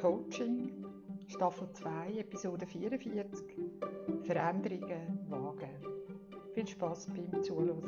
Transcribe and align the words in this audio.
Coaching, 0.00 0.82
Staffel 1.28 1.70
2, 1.74 2.20
Episode 2.20 2.66
44. 2.66 3.44
Veränderungen 4.22 5.30
wagen. 5.30 5.84
Viel 6.54 6.66
Spaß 6.66 7.08
beim 7.08 7.42
Zuhören. 7.42 7.84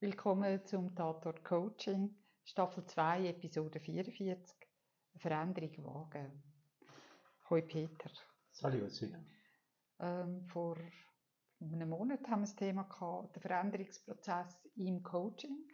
Willkommen 0.00 0.64
zum 0.64 0.92
Tatort 0.92 1.44
Coaching, 1.44 2.16
Staffel 2.42 2.84
2, 2.84 3.28
Episode 3.28 3.78
44. 3.78 4.56
Veränderung 5.18 5.84
wagen. 5.84 6.42
Hoi 7.48 7.62
Peter. 7.62 8.10
Salut, 8.50 8.90
Ähm, 10.00 10.44
vor 10.48 10.76
einem 11.70 11.90
Monat 11.90 12.26
haben 12.28 12.40
wir 12.40 12.46
das 12.46 12.56
Thema 12.56 12.84
gehabt, 12.84 13.34
der 13.34 13.42
Veränderungsprozess 13.42 14.68
im 14.76 15.02
Coaching. 15.02 15.68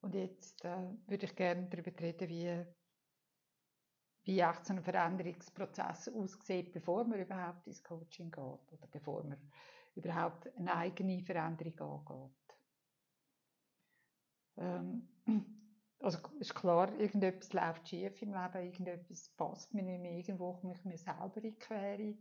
Und 0.00 0.14
jetzt 0.14 0.64
äh, 0.64 0.88
würde 1.06 1.26
ich 1.26 1.36
gerne 1.36 1.68
darüber 1.68 1.92
reden, 2.00 2.28
wie, 2.28 2.64
wie 4.24 4.44
auch 4.44 4.62
so 4.62 4.72
ein 4.72 4.82
Veränderungsprozess 4.82 6.08
aussieht, 6.08 6.72
bevor 6.72 7.04
man 7.04 7.20
überhaupt 7.20 7.66
ins 7.66 7.82
Coaching 7.82 8.30
geht 8.30 8.72
oder 8.72 8.86
bevor 8.90 9.24
man 9.24 9.38
überhaupt 9.94 10.54
eine 10.56 10.74
eigene 10.74 11.22
Veränderung 11.22 12.06
angeht. 12.08 12.56
Ähm, 14.58 15.08
also 16.00 16.18
ist 16.38 16.54
klar, 16.54 16.92
irgendetwas 16.98 17.52
läuft 17.52 17.88
schief 17.88 18.20
im 18.22 18.32
Leben, 18.32 18.64
irgendetwas 18.64 19.30
passt 19.36 19.74
mir 19.74 19.82
nicht 19.82 20.00
mehr, 20.00 20.12
irgendwo 20.12 20.54
komme 20.54 20.74
ich 20.74 20.84
mir 20.84 20.98
selber 20.98 21.36
in 21.36 21.42
die 21.42 21.58
Quere 21.58 22.14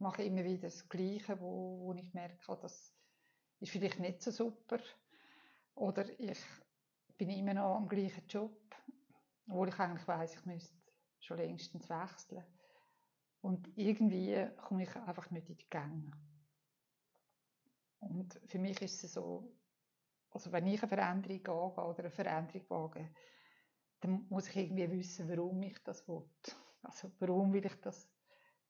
mache 0.00 0.22
immer 0.22 0.44
wieder 0.44 0.62
das 0.62 0.88
Gleiche, 0.88 1.40
wo, 1.40 1.80
wo 1.80 1.94
ich 1.94 2.12
merke, 2.14 2.56
das 2.60 2.92
ist 3.60 3.72
vielleicht 3.72 4.00
nicht 4.00 4.22
so 4.22 4.30
super. 4.30 4.78
Oder 5.74 6.18
ich 6.18 6.38
bin 7.16 7.30
immer 7.30 7.54
noch 7.54 7.76
am 7.76 7.88
gleichen 7.88 8.26
Job, 8.26 8.74
obwohl 9.48 9.68
ich 9.68 9.78
eigentlich 9.78 10.08
weiß, 10.08 10.34
ich 10.34 10.46
müsste 10.46 10.76
schon 11.18 11.36
längstens 11.36 11.88
wechseln. 11.88 12.44
Und 13.42 13.70
irgendwie 13.76 14.48
komme 14.56 14.82
ich 14.82 14.94
einfach 14.96 15.30
nicht 15.30 15.48
in 15.48 15.56
die 15.56 15.70
Gänge. 15.70 16.10
Und 18.00 18.40
für 18.46 18.58
mich 18.58 18.80
ist 18.82 19.04
es 19.04 19.12
so, 19.12 19.52
also 20.30 20.52
wenn 20.52 20.66
ich 20.66 20.82
eine 20.82 20.88
Veränderung 20.88 21.46
angehe 21.46 21.84
oder 21.84 21.98
eine 21.98 22.10
Veränderung 22.10 22.70
wage, 22.70 23.14
dann 24.00 24.26
muss 24.30 24.48
ich 24.48 24.56
irgendwie 24.56 24.90
wissen, 24.90 25.28
warum 25.28 25.62
ich 25.62 25.78
das 25.84 26.06
will. 26.08 26.24
Also 26.82 27.12
warum 27.18 27.52
will 27.52 27.66
ich 27.66 27.74
das 27.82 28.08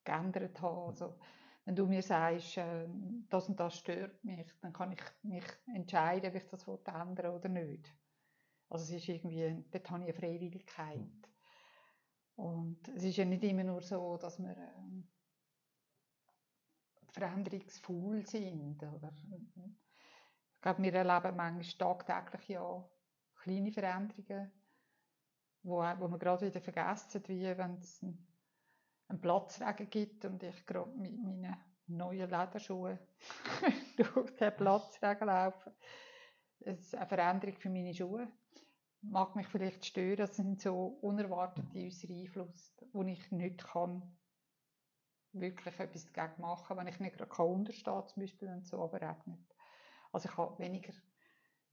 geändert 0.03 0.61
habe. 0.61 0.87
Also, 0.87 1.17
wenn 1.65 1.75
du 1.75 1.85
mir 1.85 2.01
sagst, 2.01 2.57
äh, 2.57 2.87
das 3.29 3.47
und 3.49 3.59
das 3.59 3.77
stört 3.77 4.23
mich, 4.23 4.47
dann 4.61 4.73
kann 4.73 4.91
ich 4.91 5.01
mich 5.21 5.45
entscheiden, 5.73 6.29
ob 6.29 6.35
ich 6.35 6.47
das 6.47 6.67
ändern 6.67 7.35
oder 7.35 7.49
nicht. 7.49 7.93
Also 8.69 8.85
es 8.85 9.01
ist 9.01 9.09
irgendwie, 9.09 9.63
dort 9.69 9.89
habe 9.91 10.03
ich 10.03 10.09
eine 10.09 10.13
Freiwilligkeit. 10.13 11.29
Und 12.35 12.87
es 12.95 13.03
ist 13.03 13.17
ja 13.17 13.25
nicht 13.25 13.43
immer 13.43 13.63
nur 13.63 13.81
so, 13.81 14.17
dass 14.17 14.39
wir 14.39 14.55
ähm, 14.57 15.07
veränderungsfaul 17.09 18.25
sind. 18.25 18.81
Oder? 18.81 19.13
Ich 19.13 20.61
glaube, 20.61 20.83
wir 20.83 20.93
erleben 20.93 21.35
manchmal 21.35 21.63
tagtäglich 21.77 22.49
ja 22.49 22.89
kleine 23.35 23.71
Veränderungen, 23.71 24.51
wo, 25.63 25.77
wo 25.79 26.07
wir 26.07 26.17
gerade 26.17 26.47
wieder 26.47 26.61
vergessen, 26.61 27.23
wie 27.27 27.57
wenn 27.57 27.75
es 27.75 28.03
einen 29.11 29.21
Platzregen 29.21 29.89
gibt 29.89 30.25
und 30.25 30.41
ich 30.41 30.65
gerade 30.65 30.91
mit 30.97 31.21
meinen 31.21 31.55
neuen 31.87 32.29
Lederschuhen 32.29 32.97
durch 33.97 34.35
den 34.37 34.55
Platzregen 34.55 35.27
laufe. 35.27 35.75
Das 36.59 36.79
ist 36.79 36.95
eine 36.95 37.07
Veränderung 37.07 37.57
für 37.57 37.69
meine 37.69 37.93
Schuhe. 37.93 38.27
Mag 39.01 39.35
mich 39.35 39.47
vielleicht 39.47 39.85
stören, 39.85 40.17
das 40.17 40.35
sind 40.35 40.61
so 40.61 40.99
unerwartete 41.01 41.79
äußere 41.79 42.13
Einflüsse, 42.13 42.71
wo 42.93 43.03
ich 43.03 43.31
nicht 43.31 43.63
kann 43.63 44.17
wirklich 45.33 45.79
etwas 45.79 46.11
dagegen 46.11 46.41
machen, 46.41 46.77
wenn 46.77 46.87
ich 46.87 46.99
nicht 46.99 47.17
gerade 47.17 47.43
unterstehe, 47.43 48.05
zum 48.05 48.21
Beispiel, 48.21 48.49
es 48.49 48.69
so 48.69 48.83
regnet. 48.83 49.55
Also 50.11 50.29
ich 50.29 50.37
habe 50.37 50.59
weniger 50.59 50.93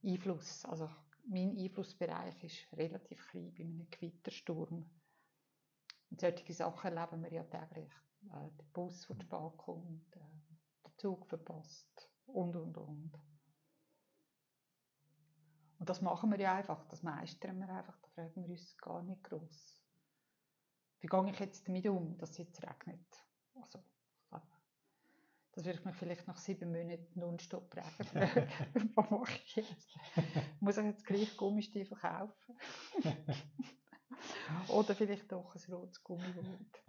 Einfluss. 0.02 0.64
Also 0.64 0.88
mein 1.26 1.56
Einflussbereich 1.58 2.42
ist 2.44 2.72
relativ 2.72 3.26
klein 3.28 3.52
bei 3.52 3.64
einem 3.64 3.90
Gewittersturm. 3.90 4.88
Solche 6.10 6.54
Sachen 6.54 6.96
erleben 6.96 7.22
wir 7.22 7.32
ja 7.32 7.44
täglich. 7.44 7.92
Äh, 8.30 8.50
der 8.56 8.64
Bus, 8.72 9.06
der 9.06 9.14
spät 9.14 9.56
kommt, 9.56 10.16
äh, 10.16 10.20
der 10.84 10.96
Zug 10.96 11.26
verpasst 11.26 12.10
und, 12.26 12.56
und, 12.56 12.76
und. 12.76 13.12
Und 15.78 15.88
das 15.88 16.00
machen 16.00 16.30
wir 16.30 16.40
ja 16.40 16.54
einfach, 16.54 16.84
das 16.88 17.02
meistern 17.02 17.60
wir 17.60 17.68
einfach, 17.68 17.96
da 18.00 18.08
fragen 18.08 18.42
wir 18.42 18.50
uns 18.50 18.76
gar 18.78 19.02
nicht 19.02 19.22
groß. 19.22 19.80
Wie 21.00 21.06
gehe 21.06 21.30
ich 21.30 21.38
jetzt 21.38 21.68
damit 21.68 21.86
um, 21.86 22.18
dass 22.18 22.30
es 22.30 22.38
jetzt 22.38 22.62
regnet? 22.62 23.24
Also, 23.54 23.84
das 25.58 25.64
würde 25.64 25.80
ich 25.80 25.84
mich 25.84 25.96
vielleicht 25.96 26.28
nach 26.28 26.36
sieben 26.36 26.70
Monaten 26.70 27.18
nonstop 27.18 27.68
fragen. 27.72 27.88
Was 28.94 29.10
mache 29.10 29.32
ich 29.44 29.56
jetzt? 29.56 29.98
Muss 30.60 30.76
ich 30.76 30.84
jetzt 30.84 31.04
gleich 31.04 31.36
Gummistiefel 31.36 31.96
kaufen? 31.96 32.56
Oder 34.68 34.94
vielleicht 34.94 35.30
doch 35.30 35.54
ein 35.54 35.72
rotes 35.72 36.02
Gummiboot. 36.02 36.82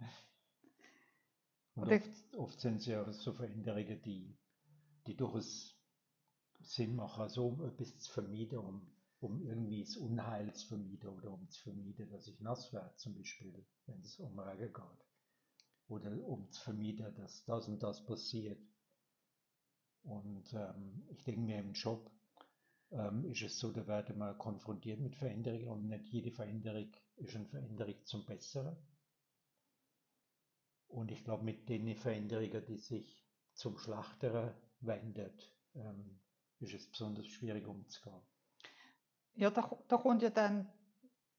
Oft, 1.76 2.34
oft, 2.36 2.60
sind 2.60 2.76
es 2.76 2.86
ja 2.86 3.10
so 3.12 3.32
Veränderungen, 3.32 4.02
die, 4.02 4.36
die 5.06 5.16
durchaus 5.16 5.78
Sinn 6.60 6.94
machen, 6.94 7.22
also 7.22 7.48
um 7.48 7.64
etwas 7.64 7.98
zu 7.98 8.12
vermeiden, 8.12 8.58
um, 8.58 8.90
um 9.20 9.42
irgendwie 9.42 9.82
das 9.84 9.96
Unheil 9.96 10.52
zu 10.54 10.68
vermeiden 10.68 11.08
oder 11.08 11.30
um 11.30 11.48
zu 11.48 11.62
vermeiden, 11.62 12.10
dass 12.10 12.26
ich 12.28 12.40
nass 12.40 12.72
werde, 12.72 12.94
zum 12.96 13.14
Beispiel, 13.16 13.66
wenn 13.86 14.00
es 14.00 14.18
um 14.18 14.38
Regen 14.38 14.72
geht. 14.72 15.06
Oder 15.88 16.12
um 16.26 16.50
zu 16.50 16.62
vermeiden, 16.62 17.14
dass 17.16 17.44
das 17.44 17.66
und 17.66 17.82
das 17.82 18.04
passiert. 18.04 18.60
Und 20.02 20.52
ähm, 20.54 21.06
ich 21.10 21.24
denke 21.24 21.40
mir 21.40 21.58
im 21.58 21.72
Job 21.72 22.10
ähm, 22.92 23.24
ist 23.24 23.42
es 23.42 23.58
so, 23.58 23.70
da 23.72 23.86
werden 23.86 24.18
wir 24.18 24.34
konfrontiert 24.34 25.00
mit 25.00 25.16
Veränderungen 25.16 25.68
und 25.68 25.88
nicht 25.88 26.06
jede 26.06 26.32
Veränderung 26.32 26.90
ist 27.16 27.36
eine 27.36 27.46
Veränderung 27.46 27.94
zum 28.04 28.24
Besseren. 28.24 28.76
Und 30.88 31.12
ich 31.12 31.22
glaube, 31.22 31.44
mit 31.44 31.68
den 31.68 31.94
Veränderungen, 31.96 32.64
die 32.66 32.78
sich 32.78 33.24
zum 33.54 33.78
Schlechteren 33.78 34.54
wendet, 34.80 35.52
ähm, 35.74 36.20
ist 36.58 36.74
es 36.74 36.90
besonders 36.90 37.26
schwierig 37.26 37.66
umzugehen. 37.66 38.20
Ja, 39.34 39.50
da, 39.50 39.70
da 39.86 39.96
kommt 39.96 40.22
ja 40.22 40.30
dann 40.30 40.68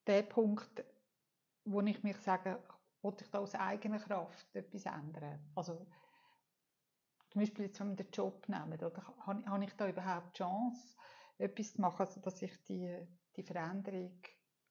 der 0.08 0.24
Punkt, 0.24 0.84
wo 1.66 1.82
ich 1.82 2.02
mich 2.04 2.18
sage, 2.18 2.64
wollte 3.02 3.24
ich 3.24 3.32
da 3.32 3.40
aus 3.40 3.56
eigener 3.56 4.00
Kraft 4.00 4.56
etwas 4.56 4.86
ändern? 4.86 5.40
Also, 5.56 5.86
zum 7.30 7.42
Beispiel 7.42 7.66
jetzt, 7.66 7.80
wenn 7.80 7.90
wir 7.90 8.04
den 8.04 8.12
Job 8.12 8.48
nehmen, 8.48 8.74
oder 8.74 9.16
habe 9.26 9.64
ich 9.64 9.74
da 9.74 9.90
überhaupt 9.90 10.38
Chance, 10.38 10.96
etwas 11.42 11.74
zu 11.74 11.82
machen, 11.82 12.02
also 12.02 12.22
dass 12.22 12.42
ich 12.42 12.64
die, 12.64 12.98
die 13.36 13.44
Veränderung 13.44 14.22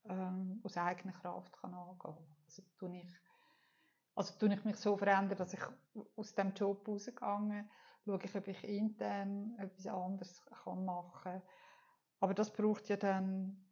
ähm, 0.04 0.60
aus 0.62 0.76
eigener 0.76 1.12
Kraft 1.12 1.52
kann 1.52 1.74
angehen 1.74 1.98
kann. 1.98 2.16
Also 2.46 2.62
tue 2.78 2.96
ich, 2.96 3.10
also 4.14 4.38
tue 4.38 4.54
ich 4.54 4.64
mich 4.64 4.76
so 4.76 4.96
verändern, 4.96 5.38
dass 5.38 5.54
ich 5.54 5.62
aus 6.16 6.34
dem 6.34 6.52
Job 6.54 6.86
rausgegangen 6.86 7.68
schaue 8.04 8.20
ich, 8.24 8.34
ob 8.34 8.48
ich 8.48 8.64
intern 8.64 9.56
etwas 9.58 9.86
anderes 9.86 10.44
kann 10.64 10.84
machen 10.84 11.22
kann. 11.22 11.42
Aber 12.20 12.34
das 12.34 12.52
braucht 12.52 12.88
ja 12.88 12.96
dann, 12.96 13.64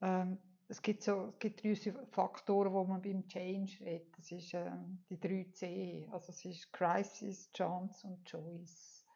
ähm, 0.00 0.38
es 0.68 0.82
gibt 0.82 1.02
so, 1.02 1.28
es 1.28 1.38
gibt 1.38 1.64
drei 1.64 1.74
Faktoren, 2.10 2.72
wo 2.72 2.84
man 2.84 3.02
beim 3.02 3.26
Change 3.26 3.84
redet. 3.84 4.16
Das 4.16 4.30
ist 4.30 4.54
ähm, 4.54 5.04
die 5.08 5.18
drei 5.18 5.46
C. 5.52 6.08
Also 6.12 6.30
es 6.30 6.44
ist 6.44 6.72
Crisis, 6.72 7.50
Chance 7.52 8.06
und 8.06 8.24
Choice. 8.24 9.06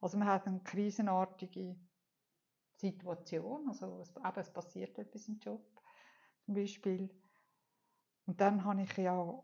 Also 0.00 0.16
man 0.16 0.28
hat 0.28 0.46
eine 0.46 0.60
krisenartige 0.60 1.76
Situation, 2.90 3.68
also 3.68 4.00
es, 4.00 4.16
eben, 4.16 4.40
es 4.40 4.52
passiert 4.52 4.98
etwas 4.98 5.28
im 5.28 5.38
Job 5.38 5.64
zum 6.44 6.54
Beispiel. 6.54 7.10
Und 8.26 8.40
dann 8.40 8.64
habe 8.64 8.82
ich 8.82 8.96
ja, 8.96 9.42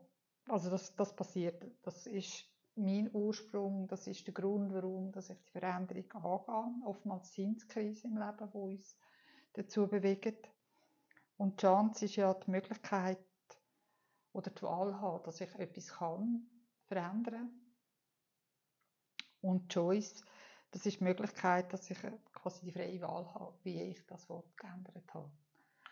also 0.48 0.70
das, 0.70 0.94
das 0.96 1.14
passiert, 1.14 1.64
das 1.82 2.06
ist 2.06 2.44
mein 2.74 3.10
Ursprung, 3.12 3.86
das 3.88 4.06
ist 4.06 4.26
der 4.26 4.34
Grund, 4.34 4.72
warum 4.72 5.12
dass 5.12 5.30
ich 5.30 5.38
die 5.44 5.52
Veränderung 5.52 6.10
angehe. 6.12 6.86
Oftmals 6.86 7.32
sind 7.32 7.58
es 7.58 7.68
Krisen 7.68 8.12
im 8.12 8.18
Leben, 8.18 8.50
die 8.50 8.56
uns 8.56 8.96
dazu 9.52 9.86
bewegen. 9.86 10.36
Und 11.36 11.60
die 11.60 11.66
Chance 11.66 12.04
ist 12.06 12.16
ja 12.16 12.32
die 12.34 12.50
Möglichkeit 12.50 13.18
oder 14.32 14.50
die 14.50 14.62
Wahl 14.62 15.00
haben, 15.00 15.22
dass 15.24 15.40
ich 15.40 15.54
etwas 15.56 15.88
kann 15.88 16.48
verändern. 16.86 17.50
Und 19.40 19.72
Choice, 19.72 20.24
das 20.72 20.86
ist 20.86 21.00
die 21.00 21.04
Möglichkeit, 21.04 21.72
dass 21.72 21.90
ich 21.90 21.98
quasi 22.32 22.64
die 22.64 22.72
freie 22.72 23.00
Wahl 23.00 23.32
habe, 23.34 23.54
wie 23.62 23.80
ich 23.82 24.04
das 24.06 24.28
Wort 24.28 24.56
geändert 24.56 25.14
habe. 25.14 25.30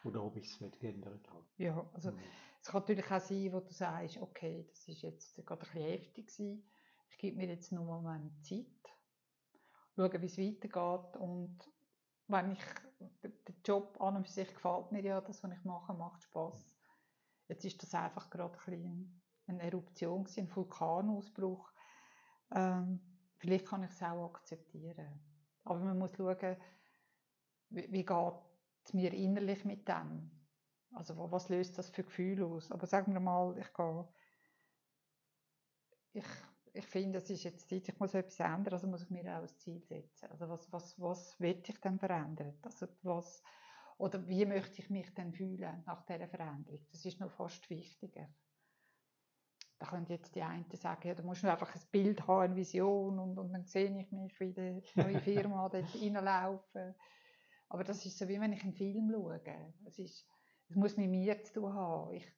Oder 0.04 0.24
ob 0.24 0.36
ich 0.36 0.46
es 0.46 0.58
geändert 0.80 1.28
habe. 1.30 1.44
Ja, 1.58 1.88
also 1.92 2.12
mhm. 2.12 2.18
es 2.60 2.68
kann 2.68 2.80
natürlich 2.80 3.10
auch 3.10 3.20
sein, 3.20 3.52
wo 3.52 3.60
du 3.60 3.72
sagst, 3.72 4.18
okay, 4.18 4.66
das 4.68 4.88
ist 4.88 5.02
jetzt 5.02 5.36
gerade 5.46 5.62
ein 5.62 5.72
bisschen 5.72 5.82
heftig 5.82 6.26
gewesen. 6.26 6.70
Ich 7.10 7.18
gebe 7.18 7.36
mir 7.36 7.48
jetzt 7.48 7.70
noch 7.72 7.84
mal 7.84 8.00
meine 8.00 8.32
Zeit, 8.40 8.66
schaue, 9.94 10.22
wie 10.22 10.26
es 10.26 10.38
weitergeht 10.38 11.16
und 11.20 11.58
wenn 12.28 12.52
ich, 12.52 12.64
der 13.22 13.54
Job 13.64 14.00
an 14.00 14.16
und 14.16 14.26
für 14.26 14.32
sich 14.32 14.48
gefällt 14.54 14.92
mir 14.92 15.02
ja, 15.02 15.20
das, 15.20 15.42
was 15.42 15.52
ich 15.52 15.64
mache, 15.64 15.92
macht 15.92 16.22
Spaß. 16.22 16.76
Jetzt 17.48 17.64
ist 17.64 17.82
das 17.82 17.94
einfach 17.94 18.30
gerade 18.30 18.56
ein 18.68 19.20
eine 19.50 19.62
Eruption, 19.62 20.26
ein 20.36 20.56
Vulkanausbruch. 20.56 21.72
Ähm, 22.52 23.00
vielleicht 23.40 23.66
kann 23.66 23.82
ich 23.82 23.90
es 23.90 24.02
auch 24.02 24.26
akzeptieren. 24.26 25.20
Aber 25.64 25.80
man 25.80 25.98
muss 25.98 26.14
schauen, 26.16 26.56
wie, 27.70 27.90
wie 27.90 28.04
geht 28.04 28.34
es 28.84 28.92
mir 28.92 29.12
innerlich 29.12 29.64
mit 29.64 29.88
dem? 29.88 30.30
Also 30.92 31.16
was 31.30 31.48
löst 31.48 31.78
das 31.78 31.90
für 31.90 32.04
Gefühle 32.04 32.46
aus? 32.46 32.70
Aber 32.70 32.86
sagen 32.86 33.12
wir 33.12 33.20
mal, 33.20 33.56
ich 33.58 33.72
gehe, 33.72 34.08
ich, 36.12 36.24
ich 36.72 36.86
finde, 36.86 37.18
es 37.18 37.30
ist 37.30 37.44
jetzt 37.44 37.68
Zeit, 37.68 37.88
ich 37.88 37.98
muss 37.98 38.14
etwas 38.14 38.40
ändern, 38.40 38.74
also 38.74 38.86
muss 38.88 39.02
ich 39.02 39.10
mir 39.10 39.22
auch 39.36 39.42
ein 39.42 39.56
Ziel 39.56 39.80
setzen. 39.80 40.30
Also 40.30 40.48
was, 40.48 40.72
was, 40.72 41.00
was 41.00 41.40
will 41.40 41.62
ich 41.64 41.80
denn 41.80 41.98
verändern? 41.98 42.58
Also 42.62 42.88
was, 43.02 43.42
oder 43.98 44.26
wie 44.26 44.44
möchte 44.44 44.82
ich 44.82 44.90
mich 44.90 45.14
denn 45.14 45.32
fühlen 45.32 45.82
nach 45.86 46.04
dieser 46.04 46.28
Veränderung? 46.28 46.84
Das 46.90 47.04
ist 47.04 47.20
noch 47.20 47.30
fast 47.30 47.70
wichtiger. 47.70 48.28
Da 49.80 49.86
können 49.86 50.06
jetzt 50.08 50.34
die 50.34 50.42
einen 50.42 50.66
sagen, 50.74 51.08
ja, 51.08 51.14
da 51.14 51.22
musst 51.22 51.42
du 51.42 51.50
einfach 51.50 51.74
ein 51.74 51.80
Bild 51.90 52.26
haben, 52.26 52.42
eine 52.42 52.56
Vision 52.56 53.18
und, 53.18 53.38
und 53.38 53.50
dann 53.50 53.64
sehe 53.64 53.86
ich 53.98 54.12
mich 54.12 54.38
wie 54.38 54.52
die 54.52 54.82
neue 54.94 55.20
Firma 55.20 55.70
dort 55.70 55.94
reinlaufen. 55.94 56.94
Aber 57.70 57.82
das 57.82 58.04
ist 58.04 58.18
so, 58.18 58.28
wie 58.28 58.38
wenn 58.38 58.52
ich 58.52 58.62
einen 58.62 58.74
Film 58.74 59.10
schaue. 59.10 59.40
Es, 59.86 59.98
ist, 59.98 60.28
es 60.68 60.76
muss 60.76 60.98
mit 60.98 61.08
mir 61.08 61.42
zu 61.44 61.54
tun 61.54 61.72
haben. 61.72 62.14
Ich, 62.14 62.30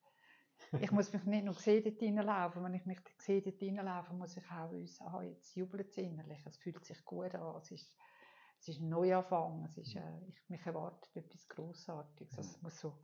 ich 0.80 0.92
muss 0.92 1.12
mich 1.12 1.24
nicht 1.24 1.44
nur 1.44 1.54
sehen, 1.54 1.82
dort 1.82 2.00
reinlaufen. 2.00 2.62
Wenn 2.62 2.74
ich 2.74 2.86
mich 2.86 3.00
sehe, 3.18 3.42
dort 3.42 3.60
reinlaufen, 3.60 4.18
muss 4.18 4.36
ich 4.36 4.48
auch 4.48 4.70
wissen, 4.70 5.04
aha, 5.04 5.22
jetzt 5.22 5.56
jubelt 5.56 5.90
es 5.90 5.96
innerlich. 5.96 6.46
Es 6.46 6.58
fühlt 6.58 6.84
sich 6.84 7.04
gut 7.04 7.34
an. 7.34 7.56
Es 7.56 7.72
ist, 7.72 7.92
es 8.60 8.68
ist 8.68 8.80
ein 8.80 8.88
Neuanfang. 8.88 9.64
Es 9.64 9.76
ist, 9.78 9.96
äh, 9.96 10.20
ich, 10.28 10.48
mich 10.48 10.64
erwartet 10.64 11.16
etwas 11.16 11.48
Grossartiges. 11.48 12.38
Also 12.38 12.50
es 12.50 12.62
muss 12.62 12.78
so 12.78 12.98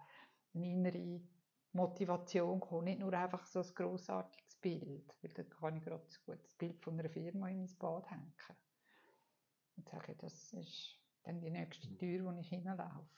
eine 0.55 0.71
innere 0.71 1.23
Motivation 1.73 2.61
kommen. 2.61 2.85
Nicht 2.85 3.01
nur 3.01 3.13
einfach 3.13 3.47
so 3.47 3.61
ein 3.61 3.75
grossartiges 3.75 4.57
Bild. 4.57 5.15
Weil 5.23 5.33
dann 5.33 5.51
kann 5.51 5.77
ich 5.77 5.85
gerade 5.85 6.05
so 6.09 6.21
gut 6.25 6.43
das 6.43 6.55
Bild 6.55 6.83
von 6.83 6.99
einer 6.99 7.09
Firma 7.09 7.49
in 7.49 7.61
mein 7.61 7.79
Bad 7.79 8.11
hängen. 8.11 8.33
Und 9.77 9.89
sage, 9.89 10.17
das 10.17 10.53
ist 10.53 10.97
dann 11.23 11.41
die 11.41 11.51
nächste 11.51 11.97
Tür, 11.97 12.25
wo 12.25 12.39
ich 12.39 12.49
hinlaufe. 12.49 13.09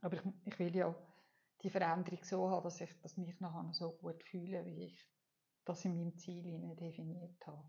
Aber 0.00 0.16
ich, 0.16 0.22
ich 0.44 0.58
will 0.58 0.74
ja 0.74 0.94
die 1.62 1.70
Veränderung 1.70 2.22
so 2.22 2.48
haben, 2.50 2.62
dass 2.62 2.80
ich 2.80 3.00
dass 3.00 3.16
mich 3.16 3.38
nachher 3.40 3.72
so 3.74 3.92
gut 3.92 4.22
fühle, 4.22 4.64
wie 4.64 4.84
ich 4.84 5.10
das 5.64 5.84
in 5.84 5.96
meinem 5.96 6.16
Ziel 6.16 6.76
definiert 6.76 7.46
habe. 7.46 7.68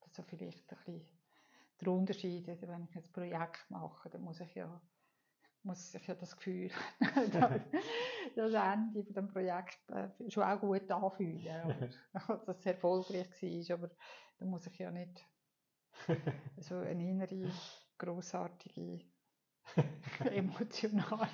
Das 0.00 0.18
ist 0.18 0.28
vielleicht 0.28 0.72
ein 0.72 0.76
bisschen 0.76 1.08
der 1.80 1.92
Unterschied, 1.92 2.46
wenn 2.46 2.84
ich 2.84 2.96
ein 2.96 3.12
Projekt 3.12 3.70
mache, 3.70 4.08
dann 4.08 4.22
muss 4.22 4.40
ich 4.40 4.54
ja 4.54 4.80
muss 5.64 5.94
ich 5.94 6.06
ja 6.06 6.14
das 6.14 6.36
Gefühl, 6.36 6.70
das 8.36 8.52
Ende 8.52 9.04
von 9.04 9.14
dem 9.14 9.28
Projekt 9.28 9.78
äh, 9.90 10.08
schon 10.30 10.44
auch 10.44 10.60
gut 10.60 10.90
anfühlen, 10.90 11.90
dass 12.46 12.58
es 12.58 12.66
erfolgreich 12.66 13.30
war, 13.70 13.76
aber 13.76 13.90
da 14.38 14.46
muss 14.46 14.66
ich 14.66 14.78
ja 14.78 14.90
nicht 14.90 15.26
so 16.58 16.76
eine 16.76 17.08
innere, 17.08 17.50
grossartige 17.98 19.00
emotionale 20.24 21.28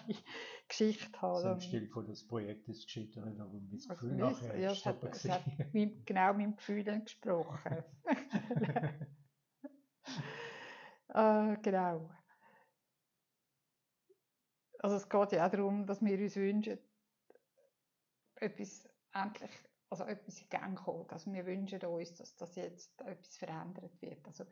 Geschichte 0.69 1.23
haben. 1.23 1.43
So 1.43 1.53
im 1.53 1.61
Stil 1.61 1.89
von 1.89 2.07
das 2.07 2.27
Projekt 2.27 2.69
ist 2.69 2.85
gescheitert, 2.85 3.41
aber 3.41 3.55
mein 3.55 3.73
also 3.73 3.89
Gefühl 3.89 4.23
also, 4.23 4.45
nachher 4.45 4.59
ja, 4.59 4.73
es 4.73 4.85
hat, 4.85 5.03
es 5.05 5.29
hat 5.29 5.45
genau 5.73 6.35
meinem 6.35 6.57
Gefühl 6.57 6.87
entsprochen. 6.89 7.85
äh, 11.15 11.57
genau. 11.63 12.11
Also 14.79 14.97
es 14.97 15.09
geht 15.09 15.33
ja 15.33 15.47
auch 15.47 15.51
darum, 15.51 15.87
dass 15.87 16.03
wir 16.03 16.19
uns 16.19 16.37
wünschen, 16.37 16.79
etwas 18.37 18.89
endlich, 19.13 19.51
also 19.91 20.05
etwas 20.05 20.41
in 20.41 20.49
Gang 20.49 20.79
kommt. 20.79 21.13
Also 21.13 21.33
wir 21.33 21.45
wünschen 21.47 21.85
uns, 21.85 22.15
dass 22.15 22.37
das 22.37 22.55
jetzt 22.57 23.01
etwas 23.03 23.37
verändert 23.37 24.01
wird. 24.01 24.27
Also 24.27 24.45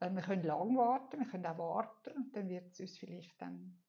äh, 0.00 0.10
wir 0.10 0.22
können 0.22 0.42
lang 0.42 0.76
warten, 0.76 1.20
wir 1.20 1.26
können 1.26 1.46
auch 1.46 1.58
warten, 1.58 2.30
dann 2.32 2.48
wird 2.48 2.72
es 2.72 2.80
uns 2.80 2.98
vielleicht 2.98 3.40
dann 3.40 3.82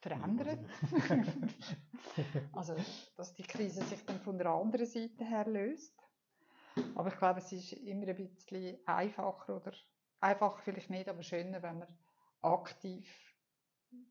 verändern. 0.00 0.66
also, 2.52 2.74
dass 3.16 3.34
die 3.34 3.42
Krise 3.42 3.82
sich 3.84 4.04
dann 4.06 4.20
von 4.20 4.38
der 4.38 4.48
anderen 4.48 4.86
Seite 4.86 5.24
her 5.24 5.46
löst. 5.46 5.96
Aber 6.94 7.08
ich 7.08 7.18
glaube, 7.18 7.40
es 7.40 7.52
ist 7.52 7.72
immer 7.72 8.08
ein 8.08 8.16
bisschen 8.16 8.78
einfacher 8.86 9.56
oder 9.56 9.72
einfacher 10.20 10.58
vielleicht 10.62 10.90
nicht, 10.90 11.08
aber 11.08 11.22
schöner, 11.22 11.62
wenn 11.62 11.80
man 11.80 11.98
aktiv 12.42 13.29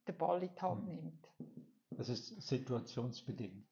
den 0.08 0.18
Ball 0.18 0.44
in 0.44 0.54
die 0.54 0.62
Hand 0.62 0.88
hm. 0.88 0.96
nimmt. 0.96 1.28
Das 1.92 2.10
ist 2.10 2.42
situationsbedingt. 2.42 3.68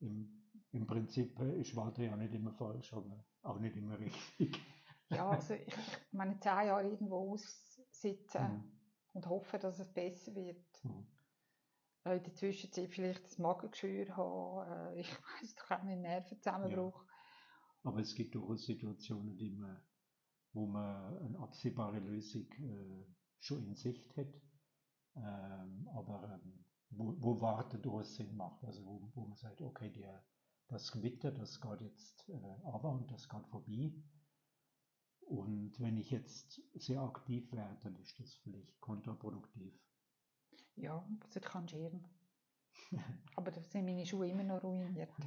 Im, 0.00 0.42
im 0.72 0.86
Prinzip 0.86 1.38
ist 1.40 1.76
Walter 1.76 2.02
ja 2.02 2.16
nicht 2.16 2.34
immer 2.34 2.52
falsch, 2.52 2.92
aber 2.92 3.24
auch 3.42 3.58
nicht 3.58 3.76
immer 3.76 3.98
richtig. 3.98 4.60
Ja, 5.10 5.30
also 5.30 5.54
ich, 5.54 5.74
meine, 6.10 6.38
zehn 6.40 6.66
Jahre 6.66 6.88
irgendwo 6.88 7.32
aussitzen 7.32 8.42
mhm. 8.42 8.72
und 9.12 9.26
hoffen, 9.28 9.60
dass 9.60 9.78
es 9.78 9.92
besser 9.92 10.34
wird. 10.34 10.84
Mhm. 10.84 11.06
In 12.04 12.22
der 12.22 12.34
Zwischenzeit 12.34 12.90
vielleicht 12.90 13.24
das 13.24 13.38
Magengeschwür 13.38 14.16
haben, 14.16 14.94
äh, 14.96 15.00
ich 15.00 15.08
weiß 15.42 15.54
doch 15.56 15.70
auch 15.70 15.82
nicht, 15.84 16.00
Nervenzusammenbruch. 16.00 17.04
Ja. 17.04 17.10
Aber 17.84 18.00
es 18.00 18.14
gibt 18.14 18.34
durchaus 18.34 18.64
Situationen, 18.64 19.36
die 19.36 19.50
man, 19.50 19.80
wo 20.52 20.66
man 20.66 21.18
eine 21.18 21.38
absehbare 21.38 22.00
Lösung 22.00 22.50
äh, 22.52 23.06
schon 23.38 23.64
in 23.64 23.76
Sicht 23.76 24.16
hat, 24.16 24.34
ähm, 25.16 25.88
aber 25.94 26.40
ähm, 26.42 26.64
wo, 26.90 27.14
wo 27.18 27.40
Warten 27.40 27.82
durchaus 27.82 28.14
Sinn 28.14 28.36
macht. 28.36 28.64
Also 28.64 28.84
wo, 28.84 29.10
wo 29.14 29.26
man 29.26 29.36
sagt, 29.36 29.62
okay, 29.62 29.90
der, 29.90 30.24
das 30.68 30.92
Gewitter, 30.92 31.30
das 31.30 31.60
geht 31.60 31.80
jetzt 31.80 32.28
äh, 32.28 32.34
aber 32.64 32.90
und 32.90 33.10
das 33.10 33.28
geht 33.28 33.46
vorbei. 33.48 33.92
Und 35.20 35.80
wenn 35.80 35.96
ich 35.96 36.10
jetzt 36.10 36.60
sehr 36.74 37.00
aktiv 37.00 37.50
werde, 37.52 37.76
dann 37.82 37.96
ist 37.96 38.18
das 38.20 38.34
vielleicht 38.44 38.78
kontraproduktiv. 38.80 39.74
Ja, 40.76 41.04
das 41.32 41.42
kann 41.42 41.68
scheren. 41.68 42.04
Aber 43.36 43.50
da 43.50 43.60
sind 43.60 43.86
meine 43.86 44.06
Schuhe 44.06 44.28
immer 44.28 44.44
noch 44.44 44.62
ruiniert. 44.62 45.10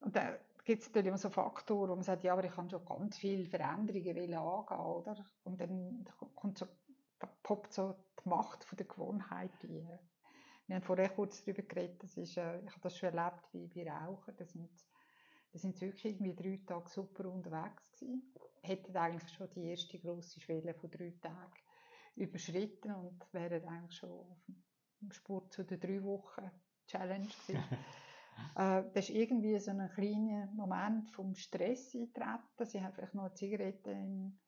Und 0.00 0.14
da 0.14 0.38
gibt 0.64 0.82
es 0.82 0.88
natürlich 0.88 1.08
immer 1.08 1.18
so 1.18 1.30
Faktoren, 1.30 1.90
wo 1.90 1.94
man 1.94 2.04
sagt, 2.04 2.24
ja, 2.24 2.32
aber 2.32 2.44
ich 2.44 2.52
kann 2.52 2.70
schon 2.70 2.84
ganz 2.84 3.18
viele 3.18 3.46
Veränderungen 3.46 4.34
angehen, 4.34 4.80
oder? 4.80 5.24
Und 5.44 5.60
dann 5.60 6.06
kommt 6.34 6.58
so, 6.58 6.66
da 7.18 7.28
poppt 7.42 7.72
so 7.72 7.94
die 8.24 8.28
Macht 8.28 8.64
von 8.64 8.76
der 8.76 8.86
Gewohnheit 8.86 9.52
ein. 9.62 9.98
Wir 10.66 10.76
haben 10.76 10.82
vorher 10.82 11.10
kurz 11.10 11.44
darüber 11.44 11.62
geredet, 11.62 12.02
das 12.02 12.16
ist, 12.16 12.36
äh, 12.38 12.60
ich 12.60 12.70
habe 12.70 12.80
das 12.82 12.96
schon 12.96 13.12
erlebt 13.14 13.46
wie 13.52 13.66
bei 13.66 13.90
Rauchern. 13.90 14.34
Das 14.36 14.52
sind 14.52 14.70
wir 15.54 15.60
sind 15.60 15.80
wirklich 15.80 16.04
irgendwie 16.04 16.34
drei 16.34 16.60
Tage 16.66 16.90
super 16.90 17.26
unterwegs 17.30 17.92
gewesen. 17.92 18.34
Hätten 18.60 18.96
eigentlich 18.96 19.32
schon 19.32 19.48
die 19.54 19.70
erste 19.70 20.00
grosse 20.00 20.40
Schwelle 20.40 20.74
von 20.74 20.90
drei 20.90 21.14
Tagen 21.22 21.62
überschritten 22.16 22.92
und 22.92 23.22
wären 23.32 23.64
eigentlich 23.68 23.96
schon 23.96 24.10
auf 24.10 24.44
dem 25.00 25.12
Sport 25.12 25.52
zu 25.52 25.62
der 25.62 25.78
drei 25.78 26.02
Wochen 26.02 26.50
Challenge 26.88 27.28
gewesen. 27.28 27.62
äh, 28.56 28.82
das 28.92 29.08
ist 29.08 29.10
irgendwie 29.10 29.58
so 29.58 29.70
ein 29.70 29.90
kleiner 29.94 30.46
Moment 30.54 31.10
vom 31.10 31.34
Stress 31.34 31.94
eintreten. 31.94 32.66
Sie 32.66 32.82
haben 32.82 32.92
vielleicht 32.92 33.14
noch 33.14 33.24
eine 33.24 33.34
Zigarette 33.34 33.90
in, 33.90 34.38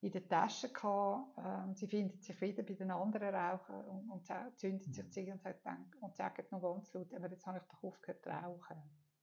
in 0.00 0.10
der 0.12 0.28
Tasche 0.28 0.72
gehabt. 0.72 1.38
Ähm, 1.38 1.74
sie 1.74 1.86
findet 1.86 2.22
sich 2.22 2.40
wieder 2.40 2.62
bei 2.62 2.74
den 2.74 2.90
anderen 2.90 3.34
Rauchern 3.34 3.84
und, 3.86 4.10
und 4.10 4.58
zündet 4.58 4.94
sich 4.94 5.04
mhm. 5.04 5.10
Zigarette 5.10 5.68
und, 5.68 6.02
und 6.02 6.16
sagt 6.16 6.50
noch 6.52 6.62
ganz 6.62 6.92
laut, 6.92 7.12
aber 7.14 7.30
jetzt 7.30 7.46
habe 7.46 7.58
ich 7.58 7.64
doch 7.64 7.82
aufgehört 7.82 8.22
zu 8.22 8.30
rauchen. 8.30 8.76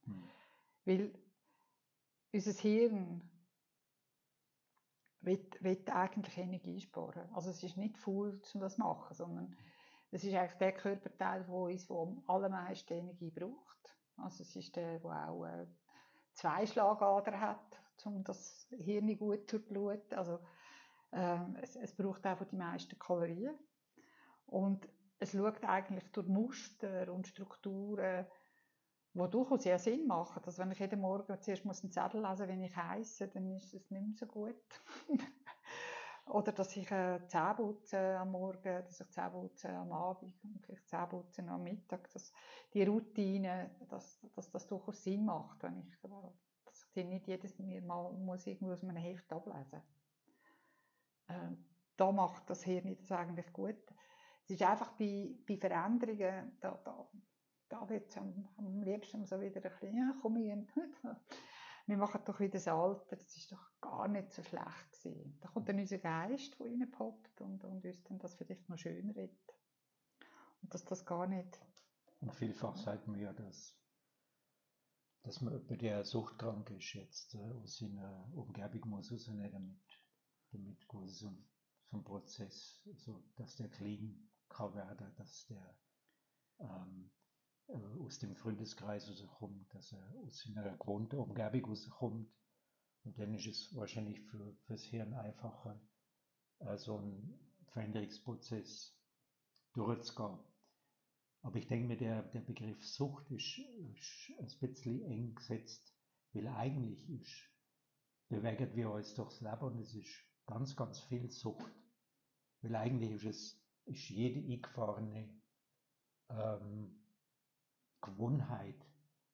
Mhm. 0.06 0.24
Weil 0.84 1.14
unser 2.32 2.52
Hirn 2.52 3.30
will, 5.20 5.50
will 5.60 5.82
eigentlich 5.90 6.38
Energie 6.38 6.80
sparen. 6.80 7.28
Also 7.34 7.50
es 7.50 7.62
ist 7.62 7.76
nicht 7.76 7.98
faul, 7.98 8.40
um 8.54 8.60
das 8.60 8.74
zu 8.74 8.80
machen, 8.80 9.14
sondern 9.14 9.56
es 10.10 10.24
ist 10.24 10.34
eigentlich 10.34 10.58
der 10.58 10.72
Körperteil, 10.72 11.44
der 11.44 11.54
uns 11.54 11.88
wo 11.88 12.02
am 12.02 12.22
allermeisten 12.26 12.94
Energie 12.94 13.30
braucht. 13.30 13.96
Also 14.16 14.42
es 14.42 14.56
ist 14.56 14.76
der, 14.76 14.98
der 14.98 15.28
auch 15.30 15.44
äh, 15.44 15.66
zwei 16.34 16.66
Schlagadern 16.66 17.40
hat, 17.40 17.82
um 18.04 18.24
das 18.24 18.68
Hirn 18.70 19.16
gut 19.16 19.48
zu 19.50 19.60
bluten. 19.60 20.14
Also 20.14 20.40
ähm, 21.12 21.56
es, 21.60 21.76
es 21.76 21.94
braucht 21.94 22.24
einfach 22.26 22.46
die 22.46 22.56
meisten 22.56 22.98
Kalorien. 22.98 23.58
Und 24.46 24.88
es 25.18 25.32
schaut 25.32 25.62
eigentlich 25.64 26.10
durch 26.12 26.26
Muster 26.26 27.12
und 27.12 27.26
Strukturen 27.26 28.26
wo 29.14 29.26
durchaus 29.26 29.64
ja 29.64 29.78
Sinn 29.78 30.06
machen. 30.06 30.42
Dass 30.44 30.58
wenn 30.58 30.70
ich 30.70 30.78
jeden 30.78 31.00
Morgen 31.00 31.40
zuerst 31.40 31.64
muss 31.64 31.82
einen 31.82 31.92
Zettel 31.92 32.22
lesen 32.22 32.48
wenn 32.48 32.62
ich 32.62 32.76
heiße, 32.76 33.28
dann 33.28 33.56
ist 33.56 33.74
es 33.74 33.90
nicht 33.90 33.90
mehr 33.90 34.16
so 34.16 34.26
gut. 34.26 34.56
Oder 36.26 36.52
dass 36.52 36.76
ich 36.76 36.90
äh, 36.90 37.20
Zähne 37.26 38.18
am 38.18 38.30
Morgen, 38.30 38.84
dass 38.84 39.00
ich 39.00 39.10
Zähne 39.10 39.30
putze 39.30 39.70
am 39.70 39.92
Abend 39.92 40.34
und 40.44 40.64
vielleicht 40.64 40.88
Zähne 40.88 41.06
putze 41.08 41.42
am 41.42 41.62
Mittag. 41.62 42.10
Dass 42.10 42.32
die 42.72 42.84
Routine, 42.84 43.70
dass, 43.88 44.20
dass 44.34 44.50
das 44.50 44.66
durchaus 44.66 45.02
Sinn 45.02 45.24
macht, 45.24 45.62
wenn 45.62 45.78
ich, 45.78 46.00
dass 46.64 46.84
ich 46.84 46.90
sie 46.92 47.04
nicht 47.04 47.26
jedes 47.26 47.58
Mal 47.58 48.12
muss 48.12 48.46
irgendwo 48.46 48.72
aus 48.72 48.82
einem 48.84 48.96
Heft 48.96 49.32
ablesen. 49.32 49.82
Äh, 51.28 51.56
da 51.96 52.12
macht 52.12 52.48
das 52.48 52.62
Hirn 52.62 52.96
das 52.96 53.12
eigentlich 53.12 53.52
gut. 53.52 53.76
Es 54.44 54.50
ist 54.50 54.62
einfach 54.62 54.92
bei, 54.92 55.34
bei 55.46 55.56
Veränderungen, 55.56 56.56
da, 56.60 56.80
da, 56.84 57.08
da 57.68 57.88
wird 57.88 58.10
es 58.10 58.16
am, 58.16 58.48
am 58.56 58.82
liebsten 58.82 59.24
so 59.24 59.40
wieder 59.40 59.56
ein 59.56 59.62
bisschen, 59.62 59.96
ja, 59.96 60.14
komm 60.20 60.36
ich, 60.36 60.52
wir 61.86 61.96
machen 61.96 62.20
doch 62.24 62.40
wieder 62.40 62.52
das 62.52 62.68
Alter, 62.68 63.16
das 63.16 63.36
ist 63.36 63.52
doch 63.52 63.70
gar 63.80 64.08
nicht 64.08 64.32
so 64.32 64.42
schlecht 64.42 65.02
gewesen. 65.02 65.38
Da 65.40 65.48
kommt 65.48 65.68
dann 65.68 65.78
unser 65.78 65.98
Geist, 65.98 66.58
der 66.58 66.66
reinpoppt 66.66 67.40
und, 67.40 67.64
und 67.64 67.84
uns 67.84 68.02
dann 68.04 68.18
das 68.18 68.34
vielleicht 68.34 68.68
noch 68.68 68.78
schön 68.78 69.10
redet. 69.10 69.54
Und 70.62 70.72
dass 70.72 70.84
das 70.84 71.04
gar 71.04 71.26
nicht... 71.26 71.60
Und 72.20 72.32
vielfach 72.34 72.76
sagt 72.76 73.08
man 73.08 73.18
ja, 73.18 73.32
dass, 73.32 73.76
dass 75.22 75.40
man 75.40 75.54
jemand, 75.54 75.82
der 75.82 76.04
suchtkrank 76.04 76.70
ist, 76.70 76.92
jetzt 76.94 77.34
äh, 77.34 77.50
aus 77.62 77.78
seiner 77.78 78.28
Umgebung 78.32 78.90
muss 78.90 79.10
rausnehmen, 79.12 79.50
damit, 79.50 80.04
damit 80.52 80.86
quasi 80.86 81.14
so, 81.14 81.36
so 81.90 81.96
ein 81.96 82.04
Prozess, 82.04 82.88
so, 82.94 83.24
dass 83.34 83.56
der 83.56 83.68
clean 83.68 84.30
kann 84.48 84.74
werden, 84.74 85.12
dass 85.16 85.46
der 85.46 85.76
ähm, 86.60 87.10
äh, 87.10 87.21
aus 87.68 88.18
dem 88.18 88.34
Freundeskreis 88.36 89.08
rauskommt, 89.08 89.72
dass 89.74 89.92
er 89.92 90.14
aus 90.24 90.42
seiner 90.42 90.76
gewohnten 90.76 91.16
Umgebung 91.16 91.70
rauskommt. 91.70 92.30
Und 93.04 93.18
dann 93.18 93.34
ist 93.34 93.46
es 93.46 93.74
wahrscheinlich 93.74 94.20
für, 94.20 94.54
fürs 94.66 94.84
Hirn 94.84 95.14
einfacher, 95.14 95.80
äh, 96.60 96.76
so 96.76 96.98
einen 96.98 97.38
Veränderungsprozess 97.72 98.96
durchzugehen. 99.72 100.38
Aber 101.42 101.56
ich 101.56 101.66
denke 101.66 101.88
mir, 101.88 101.96
der, 101.96 102.22
der 102.22 102.40
Begriff 102.40 102.84
Sucht 102.86 103.28
ist, 103.30 103.58
ist 103.58 104.32
ein 104.38 104.58
bisschen 104.60 105.02
eng 105.02 105.34
gesetzt, 105.34 105.92
weil 106.32 106.46
eigentlich 106.46 107.08
ist, 107.10 107.50
bewegen 108.28 108.74
wir 108.76 108.90
uns 108.90 109.14
durchs 109.14 109.40
Leben 109.40 109.62
und 109.62 109.78
es 109.80 109.94
ist 109.94 110.14
ganz, 110.46 110.76
ganz 110.76 111.00
viel 111.00 111.30
Sucht. 111.30 111.72
Weil 112.60 112.76
eigentlich 112.76 113.10
ist 113.10 113.24
es, 113.24 113.60
ist 113.86 114.08
jede 114.08 114.38
eingefahrene 114.38 115.40
ähm, 116.30 117.01
Gewohnheit 118.02 118.76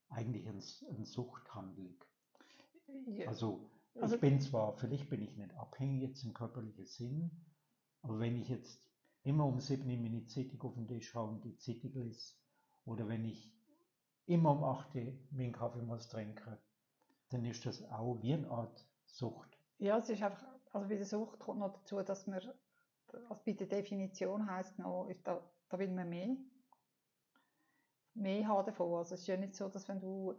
eigentlich 0.09 0.49
eine, 0.49 0.63
eine 0.91 1.07
Suchthandlung. 1.07 1.97
Ja. 3.07 3.29
Also, 3.29 3.71
also 3.95 4.15
ich 4.15 4.21
bin 4.21 4.41
zwar, 4.41 4.77
vielleicht 4.77 5.11
bin 5.11 5.23
ich 5.23 5.37
nicht 5.37 5.55
abhängig 5.57 6.03
jetzt 6.03 6.25
im 6.25 6.33
körperlichen 6.33 6.87
Sinn, 6.87 7.31
aber 8.03 8.21
wenn 8.21 8.37
ich 8.37 8.49
jetzt 8.49 8.89
immer 9.23 9.45
um 9.47 9.61
sieben 9.61 9.91
in 9.91 10.03
meine 10.03 10.25
Zeitung 10.27 10.63
auf 10.63 10.75
den 10.75 10.87
Tisch 10.87 11.15
haue 11.15 11.31
und 11.31 11.45
die 11.45 11.57
Zeitung 11.57 11.93
lese, 11.93 12.35
oder 12.85 13.09
wenn 13.09 13.25
ich 13.25 13.53
immer 14.27 14.53
um 14.53 14.65
acht 14.65 14.95
meinen 14.95 15.53
Kaffee 15.53 15.83
muss 15.83 16.09
trinken, 16.09 16.57
dann 17.31 17.45
ist 17.45 17.67
das 17.67 17.83
auch 17.91 18.23
wie 18.23 18.35
eine 18.35 18.49
Art 18.49 18.87
Sucht. 19.05 19.59
Ja, 19.79 19.99
es 19.99 20.09
ist 20.09 20.23
einfach, 20.23 20.45
also 20.73 20.89
bei 20.89 20.97
der 20.97 21.05
Sucht 21.05 21.39
kommt 21.39 21.61
noch 21.61 21.73
dazu, 21.73 22.03
dass 22.03 22.27
man, 22.27 22.41
also 23.29 23.43
bei 23.45 23.53
der 23.53 23.67
Definition 23.67 24.51
heisst 24.51 24.79
noch, 24.79 25.11
da, 25.25 25.43
da 25.69 25.79
will 25.79 25.91
man 25.91 26.09
mehr 26.09 26.37
mehr 28.21 28.47
haben 28.49 28.67
davon. 28.67 28.99
Also 28.99 29.15
es 29.15 29.23
ist 29.23 29.27
ja 29.27 29.37
nicht 29.37 29.55
so, 29.55 29.69
dass 29.69 29.89
wenn 29.89 30.01
du 30.01 30.35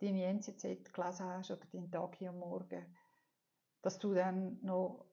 deine 0.00 0.24
NZZ 0.24 0.62
gelesen 0.92 1.26
hast 1.26 1.50
oder 1.50 1.66
deinen 1.72 1.90
Tag 1.90 2.16
hier 2.16 2.30
am 2.30 2.38
Morgen, 2.38 2.84
dass 3.82 3.98
du 3.98 4.14
dann 4.14 4.58
noch 4.62 5.04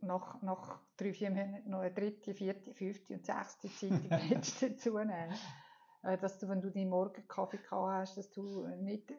nach, 0.00 0.40
nach 0.42 0.80
drei, 0.96 1.12
vier 1.12 1.30
Monaten 1.30 1.70
noch 1.70 1.80
eine 1.80 1.92
dritte, 1.92 2.34
vierte, 2.34 2.72
fünfte 2.74 3.14
und 3.14 3.26
sechste 3.26 3.68
Zeitung 3.68 4.10
hättest 4.10 4.62
dazu 4.62 4.98
nehmen. 4.98 5.34
Äh, 6.02 6.18
dass 6.18 6.38
du, 6.38 6.48
wenn 6.48 6.60
du 6.60 6.70
deinen 6.70 6.90
Morgenkaffee 6.90 7.58
gehabt 7.58 7.92
hast, 7.92 8.16
dass 8.16 8.30
du 8.30 8.66
nicht 8.76 9.12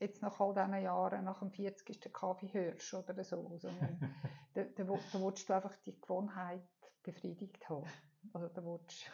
jetzt 0.00 0.22
nach 0.22 0.40
all 0.40 0.54
diesen 0.54 0.82
Jahren 0.82 1.24
nach 1.24 1.40
dem 1.40 1.50
40. 1.50 2.12
Kaffee 2.12 2.52
hörst 2.52 2.94
oder 2.94 3.22
so, 3.22 3.56
sondern 3.58 3.98
da, 4.54 4.64
da, 4.64 4.84
da 4.84 5.20
willst 5.20 5.48
du 5.48 5.54
einfach 5.54 5.76
die 5.84 6.00
Gewohnheit 6.00 6.62
befriedigt 7.02 7.68
haben. 7.68 7.86
Also 8.32 8.48
da 8.48 8.64
willst 8.64 9.06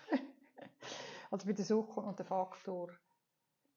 Also 1.33 1.47
bei 1.47 1.55
der 1.55 1.65
Suche 1.65 1.91
kommt 1.95 2.07
noch 2.09 2.17
der 2.17 2.27
Faktor, 2.27 2.91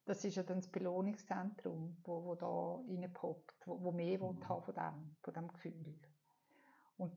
das 0.04 0.22
ist 0.26 0.36
ja 0.36 0.42
dann 0.42 0.58
das 0.58 0.68
Belohnungszentrum, 0.68 1.96
wo, 2.04 2.24
wo 2.26 2.34
da 2.34 2.84
reinpoppt, 2.86 3.66
wo, 3.66 3.82
wo 3.82 3.92
mehr 3.92 4.18
mhm. 4.18 4.46
haben 4.46 4.62
von 4.62 4.74
dem, 4.74 5.16
von 5.22 5.34
dem 5.34 5.48
Gefühl. 5.48 5.98
Und 6.98 7.16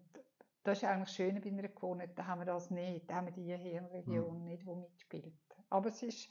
das 0.63 0.77
ist 0.77 0.85
eigentlich 0.85 1.09
das 1.09 1.15
Schöne 1.15 1.41
bei 1.41 1.49
einer 1.49 1.67
Gewohnheit, 1.67 2.17
da 2.17 2.25
haben 2.25 2.39
wir 2.39 2.45
das 2.45 2.71
nicht, 2.71 3.09
da 3.09 3.15
haben 3.15 3.27
wir 3.27 3.33
die 3.33 3.53
Hirnregion 3.53 4.39
mhm. 4.39 4.45
nicht, 4.45 4.65
die 4.65 4.75
mitspielt. 4.75 5.33
Aber 5.69 5.89
es 5.89 6.01
ist, 6.03 6.29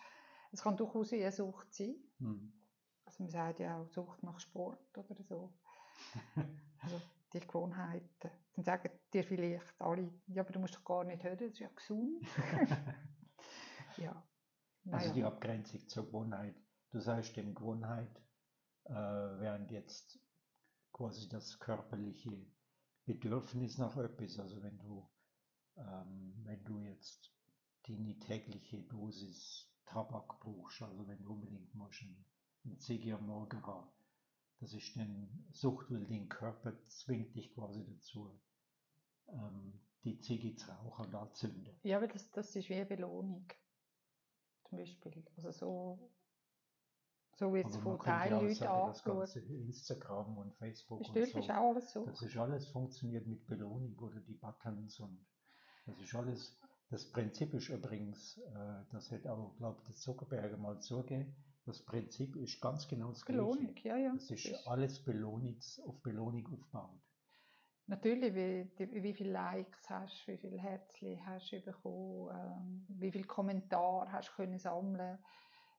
es 0.53 0.63
kann 0.63 0.79
durchaus 0.79 1.13
eine 1.13 1.31
Sucht 1.31 1.75
sein. 1.75 1.97
Mhm. 2.19 2.55
Also 3.05 3.23
man 3.23 3.31
sagt 3.31 3.61
ja 3.61 3.79
auch 3.79 3.89
Sucht 3.89 4.23
nach 4.23 4.41
Sport 4.41 4.97
oder 4.97 5.23
so. 5.23 5.53
also 6.81 6.99
die 7.35 7.41
Gewohnheiten. 7.41 8.31
Dann 8.57 8.65
sagen 8.65 8.91
dir 9.13 9.23
vielleicht 9.23 9.79
alle, 9.79 10.11
ja, 10.29 10.43
aber 10.43 10.53
du 10.53 10.61
musst 10.61 10.77
doch 10.77 10.85
gar 10.85 11.05
nicht 11.05 11.23
hören, 11.23 11.37
das 11.37 11.49
ist 11.49 11.59
ja 11.59 11.69
gesund. 11.69 12.25
Ja. 13.99 14.23
Naja. 14.85 14.99
Also 14.99 15.15
die 15.15 15.25
Abgrenzung 15.25 15.87
zur 15.89 16.07
Gewohnheit. 16.07 16.57
Du 16.91 17.01
sagst 17.01 17.37
dem 17.37 17.55
Gewohnheit, 17.55 18.17
äh, 18.85 18.93
während 18.93 19.71
jetzt 19.71 20.19
quasi 20.93 21.29
das 21.29 21.59
körperliche 21.59 22.47
Bedürfnis 23.05 23.79
nach 23.79 23.97
etwas, 23.97 24.39
also 24.39 24.63
wenn 24.63 24.79
du, 24.79 25.09
ähm, 25.77 26.35
wenn 26.45 26.65
du 26.65 26.81
jetzt 26.81 27.31
die 27.87 28.19
tägliche 28.19 28.83
Dosis 28.83 29.71
Tabak 29.87 30.41
brauchst, 30.41 30.83
also 30.83 31.07
wenn 31.07 31.23
du 31.23 31.33
unbedingt 31.33 31.75
musst 31.75 32.03
einen 32.65 32.79
Ziggy 32.79 33.13
am 33.13 33.27
Morgen 33.27 33.63
haben, 33.67 33.89
das 34.61 34.73
ist 34.73 34.97
dann 34.97 35.47
Sucht, 35.53 35.91
weil 35.91 36.07
dein 36.07 36.29
Körper 36.29 36.75
zwingt 36.85 37.35
dich 37.35 37.55
quasi 37.55 37.85
dazu, 37.85 38.39
ähm, 39.29 39.81
die 40.05 40.19
Ziege 40.19 40.57
zu 40.57 40.71
rauchen 40.71 41.07
und 41.07 41.15
anzünden. 41.15 41.79
Ja, 41.83 41.99
aber 41.99 42.09
das, 42.09 42.31
das 42.31 42.55
ist 42.57 42.69
wie 42.69 42.75
eine 42.75 42.87
Belohnung 42.87 43.47
zum 44.69 44.79
Beispiel. 44.79 45.25
Also 45.37 45.51
so, 45.51 46.11
so 47.37 47.53
wird 47.53 47.69
es 47.69 47.77
von 47.77 47.99
Teilleuten 47.99 48.67
angeschaut. 48.67 49.37
Instagram 49.37 50.39
und 50.39 50.55
Facebook 50.57 51.01
und 51.01 51.15
so. 51.15 51.21
ist 51.21 51.51
auch 51.51 51.71
alles 51.71 51.93
so. 51.93 52.05
Das 52.05 52.23
ist 52.23 52.37
alles 52.37 52.69
funktioniert 52.69 53.27
mit 53.27 53.47
Belohnung 53.47 53.97
oder 53.99 54.21
die 54.21 54.35
Buttons 54.35 55.01
und 55.01 55.25
das 55.87 56.01
ist 56.01 56.15
alles. 56.15 56.59
Das 56.91 57.05
Prinzip 57.13 57.53
ist 57.53 57.69
übrigens, 57.69 58.39
äh, 58.39 58.85
das 58.93 59.11
hätte 59.11 59.31
auch, 59.31 59.55
glaube 59.59 59.79
ich, 59.79 59.89
der 59.89 59.97
Zuckerberger 59.97 60.57
mal 60.57 60.81
zugegeben, 60.81 61.37
das 61.67 61.83
Prinzip 61.85 62.35
ist 62.37 62.63
ganz 62.63 62.89
genau 62.89 63.11
das 63.11 63.27
Belohnung, 63.27 63.75
Gleiche. 63.75 63.89
Ja, 63.89 63.97
ja. 63.99 64.13
Das 64.15 64.31
ist, 64.31 64.47
ist 64.47 64.67
alles 64.67 65.05
Belohnungs, 65.05 65.79
auf 65.81 66.01
Belohnung 66.03 66.47
aufgebaut. 66.47 66.99
Natürlich, 67.89 68.35
wie, 68.35 69.03
wie 69.03 69.15
viele 69.15 69.33
Likes 69.33 69.89
hast 69.89 70.27
du, 70.27 70.33
wie 70.33 70.37
viele 70.37 70.59
Herzchen 70.59 71.25
hast 71.25 71.51
du 71.53 71.61
bekommen, 71.63 72.29
ähm, 72.37 72.87
wie 73.01 73.11
viele 73.11 73.25
Kommentare 73.25 74.13
hast 74.13 74.29
du 74.29 74.33
können 74.35 74.59
sammeln, 74.59 75.19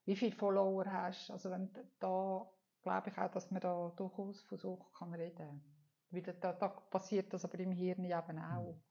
wie 0.05 0.15
viele 0.15 0.35
Follower 0.35 0.85
hast 0.87 1.29
Also 1.29 1.51
wenn, 1.51 1.69
da 1.99 2.49
glaube 2.81 3.09
ich 3.11 3.17
auch, 3.19 3.29
dass 3.29 3.51
man 3.51 3.61
da 3.61 3.93
durchaus 3.95 4.41
von 4.41 4.57
Sucht 4.57 4.91
kann 4.95 5.13
reden 5.13 5.61
kann. 6.09 6.39
da, 6.41 6.53
da 6.53 6.67
passiert 6.67 7.31
das 7.31 7.45
aber 7.45 7.59
im 7.59 7.71
Hirn 7.71 8.03
eben 8.03 8.39
auch. 8.39 8.73
Mhm. 8.73 8.81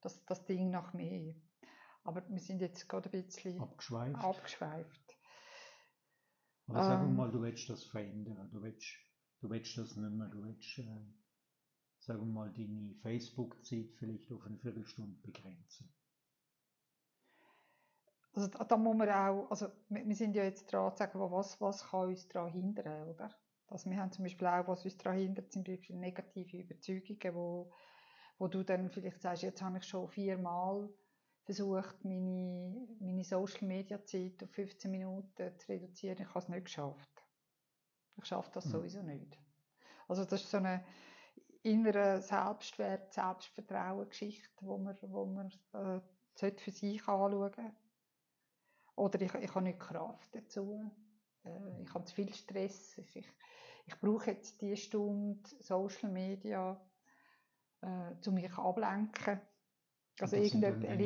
Das, 0.00 0.24
das 0.26 0.44
Ding 0.44 0.70
nach 0.70 0.92
mehr. 0.92 1.36
Aber 2.02 2.28
wir 2.28 2.40
sind 2.40 2.60
jetzt 2.60 2.88
gerade 2.88 3.08
ein 3.08 3.22
bisschen 3.22 3.60
abgeschweift. 3.60 4.16
abgeschweift. 4.16 5.18
Aber 6.66 6.80
ähm, 6.80 6.84
sagen 6.84 7.06
wir 7.06 7.14
mal, 7.14 7.30
du 7.30 7.42
willst 7.42 7.70
das 7.70 7.84
verändern, 7.84 8.50
du 8.50 8.60
willst, 8.60 8.92
du 9.40 9.50
willst 9.50 9.78
das 9.78 9.94
nicht 9.94 10.10
mehr, 10.10 10.26
du 10.26 10.42
willst... 10.42 10.78
Äh 10.78 11.25
sagen 12.06 12.20
wir 12.20 12.32
mal, 12.32 12.52
deine 12.52 12.94
Facebook-Zeit 13.02 13.92
vielleicht 13.98 14.30
auf 14.32 14.46
eine 14.46 14.58
Viertelstunde 14.58 15.18
begrenzen? 15.22 15.92
Also 18.32 18.48
da, 18.48 18.76
muss 18.76 18.96
man 18.96 19.08
auch, 19.08 19.50
also 19.50 19.68
wir, 19.88 20.14
sind 20.14 20.36
ja 20.36 20.44
jetzt 20.44 20.70
dran 20.70 20.92
zu 20.92 20.98
sagen, 20.98 21.18
was, 21.18 21.60
was 21.60 21.88
kann 21.88 22.08
uns 22.08 22.28
daran 22.28 22.52
hindern, 22.52 23.08
oder? 23.08 23.34
Also 23.68 23.90
wir 23.90 23.96
haben 23.96 24.12
zum 24.12 24.24
Beispiel 24.24 24.46
auch, 24.46 24.68
was 24.68 24.84
uns 24.84 24.96
daran 24.98 25.18
hindert, 25.18 25.50
zum 25.50 25.64
Beispiel 25.64 25.96
negative 25.96 26.58
Überzeugungen, 26.58 27.34
wo, 27.34 27.72
wo 28.38 28.46
du 28.46 28.62
dann 28.62 28.90
vielleicht 28.90 29.22
sagst, 29.22 29.42
jetzt 29.42 29.62
habe 29.62 29.78
ich 29.78 29.84
schon 29.84 30.06
viermal 30.08 30.88
versucht, 31.44 32.04
meine, 32.04 32.86
meine 33.00 33.24
Social-Media-Zeit 33.24 34.42
auf 34.42 34.50
15 34.50 34.90
Minuten 34.90 35.58
zu 35.58 35.68
reduzieren. 35.68 36.18
Ich 36.20 36.28
habe 36.28 36.38
es 36.40 36.48
nicht 36.48 36.64
geschafft. 36.66 37.24
Ich 38.18 38.26
schaffe 38.26 38.50
das 38.52 38.64
hm. 38.64 38.72
sowieso 38.72 39.02
nicht. 39.02 39.38
Also 40.08 40.24
das 40.24 40.42
ist 40.42 40.50
so 40.50 40.58
eine, 40.58 40.84
innere 41.66 42.22
Selbstwert, 42.22 43.12
Selbstvertrauen-Geschichte, 43.12 44.48
wo 44.60 44.78
man, 44.78 44.96
wo 45.02 45.26
man 45.26 45.52
äh, 45.72 46.00
für 46.60 46.70
sich 46.70 47.00
anschauen 47.00 47.32
sollte. 47.32 47.72
Oder 48.94 49.20
ich, 49.20 49.34
ich 49.34 49.54
habe 49.54 49.64
nicht 49.64 49.78
Kraft 49.80 50.34
dazu. 50.34 50.90
Äh, 51.44 51.82
ich 51.82 51.92
habe 51.92 52.04
zu 52.04 52.14
viel 52.14 52.32
Stress. 52.32 52.98
Ich, 52.98 53.16
ich 53.16 54.00
brauche 54.00 54.30
jetzt 54.30 54.60
diese 54.60 54.76
Stunde 54.76 55.48
Social 55.60 56.10
Media, 56.10 56.80
äh, 57.82 58.14
um 58.26 58.34
mich 58.34 58.52
ablenken. 58.52 59.40
Also 60.18 60.36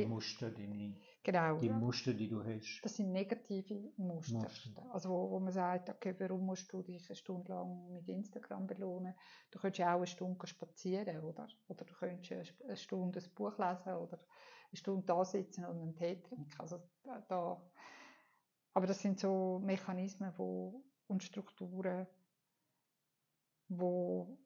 Muster, 0.07 0.51
deine 0.51 0.97
Genau. 1.23 1.59
Die 1.59 1.69
Muster, 1.69 2.15
die 2.15 2.29
du 2.29 2.43
hast. 2.43 2.81
Das 2.83 2.97
sind 2.97 3.13
negative 3.13 3.93
Muster. 3.99 4.39
Muster. 4.39 4.91
Also 4.93 5.11
wo, 5.11 5.31
wo 5.31 5.41
man 5.41 5.53
sagt, 5.53 5.91
okay, 5.91 6.15
warum 6.19 6.47
musst 6.47 6.73
du 6.73 6.83
dich 6.83 7.09
eine 7.09 7.17
Stunde 7.17 7.53
lang 7.53 7.93
mit 7.93 8.09
Instagram 8.09 8.67
belohnen? 8.67 9.15
Du 9.51 9.59
könntest 9.59 9.81
ja 9.81 9.93
auch 9.93 9.99
eine 9.99 10.07
Stunde 10.07 10.47
spazieren, 10.47 11.23
oder? 11.23 11.47
Oder 11.69 11.85
du 11.85 11.95
könntest 11.95 12.55
eine 12.65 12.77
Stunde 12.77 13.21
ein 13.21 13.35
Buch 13.35 13.59
lesen 13.59 13.93
oder 13.95 14.19
eine 14.19 14.77
Stunde 14.77 15.05
da 15.05 15.25
sitzen 15.25 15.67
und 15.67 15.81
einen 15.81 15.95
Tee 15.95 16.23
trinken. 16.23 16.49
Also 16.59 16.81
da, 17.29 17.61
aber 18.73 18.87
das 18.87 19.03
sind 19.03 19.19
so 19.19 19.61
Mechanismen 19.63 20.33
wo, 20.37 20.85
und 21.07 21.23
Strukturen, 21.23 22.07
wo, 23.69 24.39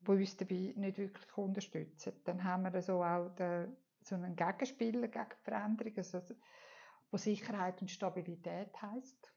wo 0.00 0.12
uns 0.12 0.36
dabei 0.36 0.74
nicht 0.76 0.98
wirklich 0.98 1.38
unterstützen. 1.38 2.12
Dann 2.24 2.44
haben 2.44 2.72
wir 2.72 2.82
so 2.82 3.02
auch 3.02 3.30
den, 3.36 3.76
so 4.06 4.14
einen 4.14 4.36
Gegenspieler 4.36 5.08
gegen 5.08 5.36
Veränderungen, 5.42 5.98
also, 5.98 6.34
wo 7.10 7.16
Sicherheit 7.16 7.80
und 7.80 7.90
Stabilität 7.90 8.70
heißt. 8.80 9.32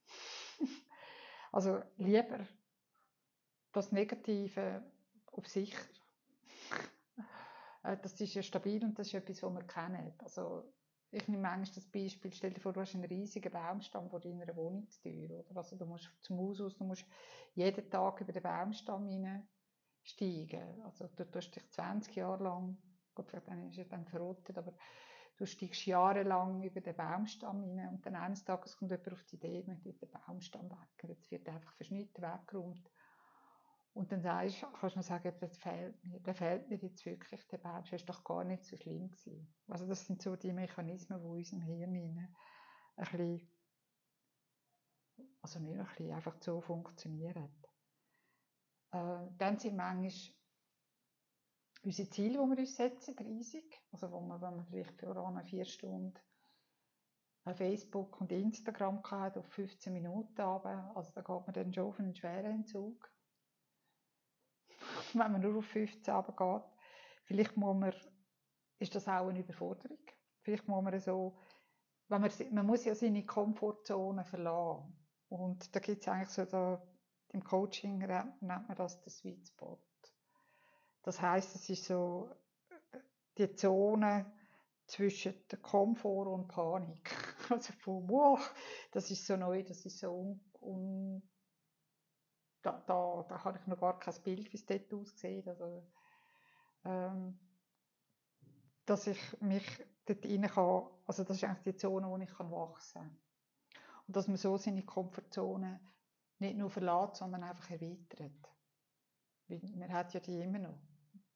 also 1.52 1.82
lieber 1.98 2.46
das 3.72 3.92
Negative 3.92 4.84
auf 5.32 5.48
sicher. 5.48 5.80
Äh, 7.84 7.98
das 8.02 8.20
ist 8.20 8.34
ja 8.34 8.42
stabil 8.42 8.84
und 8.84 8.98
das 8.98 9.08
ist 9.08 9.14
etwas, 9.14 9.42
was 9.44 9.54
wir 9.54 9.64
kennen. 9.64 10.14
Also 10.20 10.72
ich 11.12 11.28
nehme 11.28 11.44
manchmal 11.44 11.76
das 11.76 11.88
Beispiel, 11.88 12.32
stell 12.32 12.54
dir 12.54 12.60
vor, 12.60 12.74
du 12.74 12.82
hast 12.82 12.94
einen 12.94 13.06
riesigen 13.06 13.52
Baumstamm 13.52 14.10
vor 14.10 14.20
deiner 14.20 14.56
Wohnungstür. 14.56 15.32
Oder? 15.32 15.58
Also 15.58 15.76
du 15.76 15.86
musst 15.86 16.12
zum 16.22 16.38
Haus 16.38 16.62
aus, 16.62 16.78
du 16.78 16.84
musst 16.84 17.06
jeden 17.56 17.90
Tag 17.90 18.22
über 18.22 18.32
den 18.32 18.44
Baumstamm 18.44 19.48
steigen. 20.04 20.82
Also 20.84 21.08
du 21.08 21.26
tust 21.26 21.56
dich 21.56 21.68
20 21.72 22.16
Jahre 22.16 22.44
lang 22.44 22.78
Gut, 23.20 23.42
dann 23.46 23.68
ist 23.68 23.78
er 23.78 23.86
dann 23.86 24.06
verrottet, 24.06 24.58
aber 24.58 24.74
du 25.36 25.46
steigst 25.46 25.86
jahrelang 25.86 26.64
über 26.64 26.80
den 26.80 26.96
Baumstamm 26.96 27.64
rein 27.64 27.90
und 27.90 28.06
dann 28.06 28.16
eines 28.16 28.46
Tages 28.46 28.78
kommt 28.78 28.92
jemand 28.92 29.12
auf 29.12 29.24
die 29.26 29.36
Idee, 29.36 29.64
man 29.68 29.82
tut 29.82 30.02
den 30.02 30.10
Baumstamm 30.10 30.70
weg. 30.70 31.10
Jetzt 31.10 31.30
wird 31.30 31.50
einfach 31.50 31.74
verschnitten, 31.74 32.22
weggeräumt. 32.22 32.90
Und 33.94 34.12
dann 34.12 34.22
sagst, 34.22 34.66
kannst 34.80 34.96
du 34.96 35.02
sagen, 35.02 35.34
das 35.42 35.58
fehlt 35.58 36.02
mir, 36.06 36.22
der 36.22 36.34
fehlt 36.34 36.70
mir 36.70 36.78
jetzt 36.78 37.06
wirklich, 37.06 37.46
der 37.48 37.58
Baum, 37.58 37.82
das 37.84 37.92
ist 37.92 38.08
doch 38.08 38.24
gar 38.24 38.46
nicht 38.46 38.64
so 38.64 38.78
schlimm 38.78 39.10
gewesen. 39.10 39.54
Also 39.68 39.86
das 39.86 40.06
sind 40.06 40.22
so 40.22 40.38
die 40.38 40.54
Mechanismen, 40.54 41.20
die 41.20 41.26
in 41.26 41.34
unserem 41.34 41.62
Hirn 41.62 41.96
ein 41.96 42.36
bisschen, 42.96 43.52
also 45.42 45.60
nicht 45.60 45.78
ein 45.78 45.86
bisschen, 45.86 46.14
einfach 46.14 46.38
so 46.40 46.62
funktionieren. 46.62 47.50
Äh, 48.92 49.28
dann 49.38 49.60
sind 49.60 49.76
manchmal 49.76 50.39
unsere 51.84 52.10
Ziele, 52.10 52.34
die 52.34 52.50
wir 52.50 52.58
uns 52.58 52.76
setzen, 52.76 53.16
riesig. 53.18 53.82
Also 53.92 54.12
wo 54.12 54.20
man, 54.20 54.42
wenn 54.42 54.56
man 54.56 54.66
vielleicht 54.66 55.00
voran 55.00 55.44
vier 55.46 55.66
Stunden 55.66 56.14
Facebook 57.56 58.22
und 58.22 58.32
Instagram 58.32 59.02
hat, 59.04 59.38
auf 59.38 59.48
15 59.48 59.92
Minuten 59.92 60.40
runter, 60.40 60.92
also 60.96 61.12
da 61.14 61.22
geht 61.22 61.48
man 61.48 61.54
dann 61.54 61.74
schon 61.74 61.88
auf 61.88 62.00
einen 62.00 62.16
schweren 62.16 62.46
Entzug. 62.46 63.10
wenn 65.14 65.32
man 65.32 65.42
nur 65.42 65.58
auf 65.58 65.66
15 65.66 66.14
runter 66.14 66.34
geht. 66.34 66.80
Vielleicht 67.26 67.58
muss 67.58 67.76
man, 67.76 67.94
ist 68.80 68.96
das 68.96 69.08
auch 69.08 69.28
eine 69.28 69.40
Überforderung. 69.40 70.00
Vielleicht 70.42 70.68
muss 70.68 70.84
man 70.84 71.00
so, 71.00 71.38
wenn 72.08 72.22
man, 72.22 72.32
man 72.52 72.66
muss 72.66 72.86
ja 72.86 72.96
seine 72.96 73.26
Komfortzone 73.26 74.24
verlassen. 74.26 74.96
Und 75.30 75.76
da 75.76 75.80
gibt 75.80 76.02
es 76.02 76.08
eigentlich 76.08 76.30
so, 76.30 76.46
da, 76.46 76.82
im 77.32 77.44
Coaching 77.44 78.00
nennt 78.00 78.42
man 78.42 78.76
das 78.76 79.00
den 79.02 79.12
Sweet 79.12 79.48
Spot. 79.48 79.80
Das 81.10 81.20
heißt, 81.20 81.56
es 81.56 81.68
ist 81.72 81.86
so 81.86 82.30
die 83.36 83.52
Zone 83.56 84.32
zwischen 84.86 85.34
der 85.50 85.58
Komfort 85.58 86.28
und 86.28 86.48
Panik. 86.48 87.10
Also 87.50 87.74
von, 87.80 88.08
wow, 88.08 88.40
das 88.92 89.10
ist 89.10 89.26
so 89.26 89.36
neu, 89.36 89.64
das 89.64 89.84
ist 89.88 89.98
so 89.98 90.12
un, 90.12 90.40
un 90.62 91.30
da, 92.62 92.84
da, 92.86 93.26
da 93.28 93.44
habe 93.44 93.58
ich 93.58 93.66
noch 93.66 93.80
gar 93.80 93.98
kein 93.98 94.22
Bild, 94.22 94.54
wie 94.54 94.58
es 94.58 94.68
dort 94.68 94.94
aussieht. 94.94 95.48
Also, 95.48 95.84
ähm, 96.86 97.40
dass 98.86 99.08
ich 99.08 99.42
mich 99.42 99.66
dort 100.06 100.24
rein 100.24 100.44
kann, 100.44 100.92
also 101.08 101.24
das 101.24 101.38
ist 101.38 101.44
eigentlich 101.44 101.74
die 101.74 101.76
Zone, 101.76 102.08
wo 102.08 102.18
ich 102.18 102.32
kann 102.32 102.52
wachsen 102.52 103.02
kann. 103.02 103.20
Und 104.06 104.16
dass 104.16 104.28
man 104.28 104.38
so 104.38 104.58
seine 104.58 104.86
Komfortzone 104.86 105.80
nicht 106.38 106.56
nur 106.56 106.70
verlässt, 106.70 107.16
sondern 107.16 107.42
einfach 107.46 107.72
erweitert. 107.72 108.48
Man 109.48 109.92
hat 109.92 110.14
ja 110.14 110.20
die 110.20 110.40
immer 110.40 110.60
noch. 110.60 110.89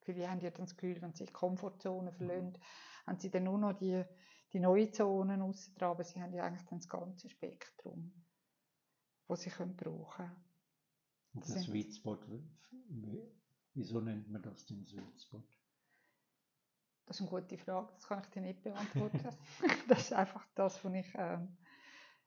Viele 0.03 0.29
haben 0.29 0.39
ja 0.39 0.51
dann 0.51 0.65
das 0.65 0.75
Gefühl, 0.75 1.01
wenn 1.01 1.13
sie 1.13 1.25
die 1.25 1.33
Komfortzone 1.33 2.11
mhm. 2.11 2.15
verlassen, 2.15 2.57
haben 3.05 3.19
sie 3.19 3.29
dann 3.29 3.43
nur 3.43 3.57
noch 3.57 3.73
die, 3.73 4.03
die 4.51 4.59
neuen 4.59 4.93
Zonen 4.93 5.41
aussen 5.41 5.75
dran, 5.75 5.91
aber 5.91 6.03
sie 6.03 6.21
haben 6.21 6.33
ja 6.33 6.43
eigentlich 6.43 6.65
dann 6.67 6.79
das 6.79 6.89
ganze 6.89 7.29
Spektrum, 7.29 8.13
das 9.27 9.41
sie 9.41 9.49
können 9.49 9.75
brauchen 9.75 10.25
können. 10.25 10.45
Und 11.33 11.47
der 11.47 11.61
Sweet 11.61 11.95
Spot, 11.95 12.19
wieso 13.73 14.01
nennt 14.01 14.29
man 14.29 14.41
das 14.41 14.65
den 14.65 14.85
Sweet 14.85 15.21
Spot? 15.21 15.43
Das 17.05 17.17
ist 17.19 17.21
eine 17.21 17.29
gute 17.29 17.57
Frage, 17.57 17.91
das 17.95 18.07
kann 18.07 18.21
ich 18.23 18.29
dir 18.29 18.41
nicht 18.41 18.63
beantworten. 18.63 19.29
das 19.89 19.99
ist 19.99 20.13
einfach 20.13 20.45
das, 20.55 20.83
was 20.85 20.93
ich, 20.93 21.11
ähm, 21.15 21.57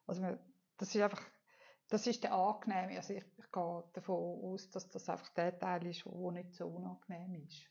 also 0.06 0.36
das 0.76 0.94
ist 0.94 1.00
einfach 1.00 1.22
das 1.88 2.06
ist 2.06 2.22
der 2.24 2.32
angenehme. 2.32 2.96
Also 2.96 3.14
ich, 3.14 3.24
ich 3.38 3.52
gehe 3.52 3.84
davon 3.92 4.44
aus, 4.44 4.70
dass 4.70 4.88
das 4.88 5.08
einfach 5.08 5.28
der 5.30 5.58
Teil 5.58 5.86
ist, 5.86 6.04
der 6.04 6.32
nicht 6.32 6.54
so 6.54 6.66
unangenehm 6.66 7.44
ist. 7.44 7.70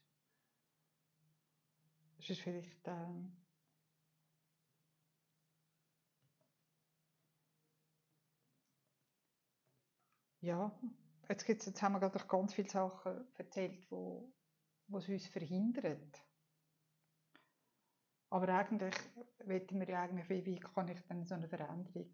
Das 2.17 2.29
ist 2.29 2.41
vielleicht 2.41 2.87
ähm, 2.87 3.35
ja, 10.41 10.71
jetzt, 11.29 11.45
gibt's, 11.45 11.65
jetzt 11.65 11.81
haben 11.81 11.93
wir 11.93 11.99
gerade 11.99 12.25
ganz 12.25 12.53
viele 12.53 12.69
Sachen 12.69 13.27
erzählt, 13.35 13.85
wo, 13.91 14.31
es 14.93 15.09
uns 15.09 15.27
verhindert. 15.27 16.23
Aber 18.29 18.49
eigentlich 18.49 18.95
wollten 19.45 19.79
wir 19.79 19.89
ja 19.89 20.01
eigentlich, 20.01 20.29
wie, 20.29 20.45
wie 20.45 20.59
kann 20.59 20.87
ich 20.87 20.99
dann 21.07 21.25
so 21.25 21.35
eine 21.35 21.47
Veränderung 21.47 22.13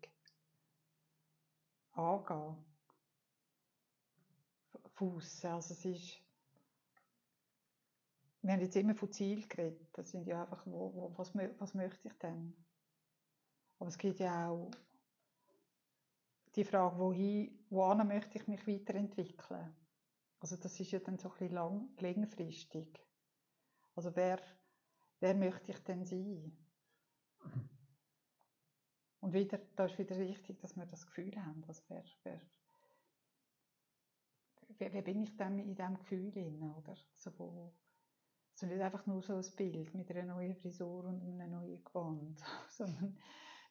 angehen. 1.93 2.55
Fuß. 4.95 5.45
Also 5.45 5.73
es 5.73 5.85
ist, 5.85 6.21
wir 8.41 8.53
haben 8.53 8.61
jetzt 8.61 8.75
immer 8.75 8.95
von 8.95 9.11
Ziel 9.11 9.47
geredet. 9.47 9.87
Das 9.93 10.11
sind 10.11 10.27
ja 10.27 10.41
einfach, 10.41 10.65
wo, 10.65 10.93
wo, 10.93 11.17
was, 11.17 11.33
was 11.35 11.73
möchte 11.73 12.07
ich 12.07 12.13
denn? 12.19 12.55
Aber 13.79 13.89
es 13.89 13.97
gibt 13.97 14.19
ja 14.19 14.49
auch 14.49 14.71
die 16.55 16.63
Frage, 16.63 16.99
wohin, 16.99 17.65
wohin 17.69 18.07
möchte 18.07 18.37
ich 18.37 18.47
mich 18.47 18.67
weiterentwickeln? 18.67 19.75
Also 20.39 20.57
das 20.57 20.79
ist 20.79 20.91
ja 20.91 20.99
dann 20.99 21.17
so 21.17 21.29
ein 21.29 21.37
bisschen 21.37 21.53
lang, 21.53 21.89
längerfristig. 21.99 22.99
Also 23.95 24.15
wer, 24.15 24.39
wer 25.19 25.35
möchte 25.35 25.71
ich 25.71 25.79
denn 25.83 26.05
sein? 26.05 26.57
Und 29.21 29.33
wieder, 29.33 29.59
da 29.75 29.85
ist 29.85 29.99
wieder 29.99 30.17
wichtig, 30.17 30.59
dass 30.59 30.75
wir 30.75 30.85
das 30.85 31.05
Gefühl 31.05 31.35
haben. 31.35 31.63
Also 31.67 31.83
wer, 31.89 32.03
wer, 32.23 32.41
wer, 34.79 34.93
wer 34.93 35.01
bin 35.03 35.21
ich 35.21 35.37
denn 35.37 35.59
in 35.59 35.75
diesem 35.75 35.97
Gefühl 35.97 36.31
drin, 36.31 36.61
oder? 36.63 36.97
Also 37.13 37.31
wo, 37.37 37.73
also 38.53 38.65
nicht 38.65 38.81
einfach 38.81 39.05
nur 39.05 39.21
so 39.21 39.35
ein 39.35 39.55
Bild 39.55 39.93
mit 39.93 40.09
einer 40.09 40.33
neuen 40.33 40.55
Frisur 40.55 41.05
und 41.05 41.21
einem 41.21 41.51
neuen 41.51 41.83
Gewand, 41.83 42.41
sondern 42.69 43.17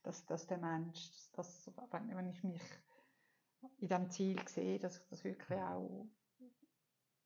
dass, 0.04 0.24
dass 0.26 0.46
der 0.46 0.58
Mensch, 0.58 1.10
dass, 1.32 1.68
wenn, 1.90 2.16
wenn 2.16 2.28
ich 2.28 2.42
mich 2.44 2.62
in 3.78 3.88
diesem 3.88 4.08
Ziel 4.10 4.48
sehe, 4.48 4.78
dass 4.78 4.98
ich 4.98 5.08
das 5.08 5.24
wirklich 5.24 5.58
auch 5.58 6.08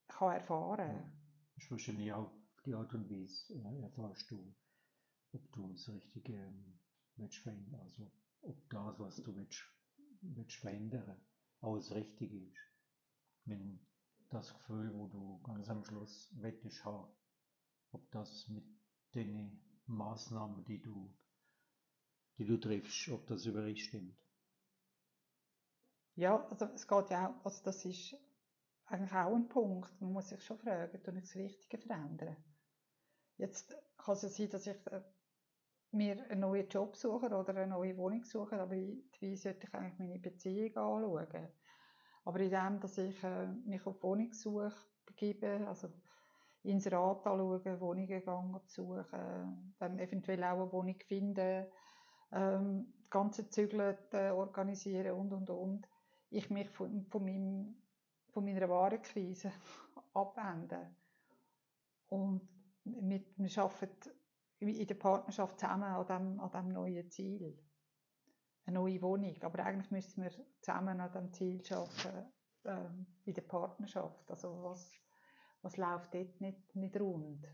kann 0.08 0.32
erfahren 0.32 0.88
kann. 0.88 1.12
Das 1.54 1.64
ist 1.64 1.70
wahrscheinlich 1.70 2.12
auch 2.12 2.32
die 2.64 2.74
Art 2.74 2.92
und 2.94 3.10
Weise, 3.10 3.54
äh, 3.54 3.82
erfährst 3.82 4.30
du, 4.30 4.54
ob 5.32 5.52
du 5.52 5.72
das 5.72 5.88
richtige 5.88 6.34
ähm, 6.34 6.80
willst 7.16 7.38
verändern. 7.38 7.80
Also 7.80 8.10
ob 8.42 8.68
das, 8.70 8.98
was 8.98 9.16
du 9.16 9.34
willst, 9.34 9.62
willst 10.20 10.56
verändern, 10.56 11.20
auch 11.60 11.76
das 11.76 11.94
Richtige 11.94 12.36
ist. 12.36 12.58
Wenn 13.44 13.80
das 14.30 14.52
Gefühl, 14.54 14.92
wo 14.94 15.06
du 15.08 15.40
ganz 15.42 15.68
am 15.68 15.84
Schluss 15.84 16.32
wettest 16.40 16.84
ob 16.86 18.10
das 18.10 18.48
mit 18.48 18.64
den 19.14 19.60
Maßnahmen, 19.86 20.64
die 20.64 20.82
du, 20.82 21.14
die 22.38 22.44
du 22.44 22.56
triffst, 22.56 23.08
ob 23.10 23.26
das 23.28 23.46
übereinstimmt. 23.46 24.16
Ja, 26.16 26.44
also 26.48 26.66
es 26.66 26.86
geht 26.86 27.10
ja 27.10 27.28
auch, 27.28 27.44
also 27.44 27.62
das 27.64 27.84
ist 27.84 28.16
eigentlich 28.86 29.12
auch 29.12 29.34
ein 29.34 29.48
Punkt. 29.48 30.00
Man 30.00 30.12
muss 30.12 30.28
sich 30.28 30.42
schon 30.42 30.58
fragen, 30.58 31.02
tue 31.02 31.18
ich 31.18 31.24
das 31.24 31.36
Richtige 31.36 31.78
verändern? 31.78 32.36
Jetzt 33.36 33.76
kann 33.96 34.14
es 34.14 34.22
ja 34.22 34.28
sein, 34.28 34.50
dass 34.50 34.66
ich 34.66 34.86
äh, 34.86 35.02
mir 35.94 36.24
einen 36.28 36.40
neuen 36.40 36.68
Job 36.68 36.96
suchen 36.96 37.32
oder 37.32 37.56
eine 37.56 37.66
neue 37.66 37.96
Wohnung 37.96 38.24
suchen, 38.24 38.58
aber 38.58 38.72
wie 38.72 39.36
sollte 39.36 39.66
ich 39.66 39.74
eigentlich 39.74 39.98
meine 39.98 40.18
Beziehung 40.18 40.76
anschauen? 40.76 41.48
Aber 42.24 42.40
in 42.40 42.50
dem, 42.50 42.80
dass 42.80 42.98
ich 42.98 43.22
äh, 43.22 43.46
mich 43.64 43.86
auf 43.86 44.02
Wohnungssuche 44.02 44.72
begebe, 45.06 45.66
also 45.68 45.88
Inserat 46.62 47.26
anschauen, 47.26 47.80
Wohnungen 47.80 48.22
besuchen, 48.64 49.74
dann 49.78 49.98
eventuell 49.98 50.42
auch 50.44 50.62
eine 50.62 50.72
Wohnung 50.72 50.98
finden, 51.06 51.66
ähm, 52.32 52.92
das 52.98 53.10
ganze 53.10 53.48
Zügeln 53.50 53.96
äh, 54.12 54.30
organisieren 54.30 55.12
und 55.12 55.32
und 55.32 55.50
und. 55.50 55.88
Ich 56.30 56.50
mich 56.50 56.68
von, 56.70 57.06
von, 57.06 57.24
meinem, 57.24 57.76
von 58.30 58.44
meiner 58.44 58.68
Warenkrise 58.68 59.52
abwenden. 60.14 60.96
Und 62.08 62.48
mit, 62.84 63.26
wir 63.36 63.62
arbeiten 63.62 64.10
in 64.58 64.86
der 64.86 64.94
Partnerschaft 64.94 65.58
zusammen 65.58 65.84
an 65.84 66.06
diesem, 66.06 66.40
an 66.40 66.50
diesem 66.50 66.72
neuen 66.72 67.10
Ziel. 67.10 67.58
Eine 68.66 68.78
neue 68.78 69.02
Wohnung. 69.02 69.36
Aber 69.42 69.64
eigentlich 69.64 69.90
müssen 69.90 70.22
wir 70.22 70.30
zusammen 70.62 71.00
an 71.00 71.12
diesem 71.12 71.32
Ziel 71.32 71.62
arbeiten, 71.70 72.32
ähm, 72.64 73.06
in 73.24 73.34
der 73.34 73.42
Partnerschaft. 73.42 74.30
Also 74.30 74.62
was, 74.62 74.90
was 75.62 75.76
läuft 75.76 76.14
dort 76.14 76.40
nicht, 76.40 76.74
nicht 76.74 76.98
rund? 76.98 77.46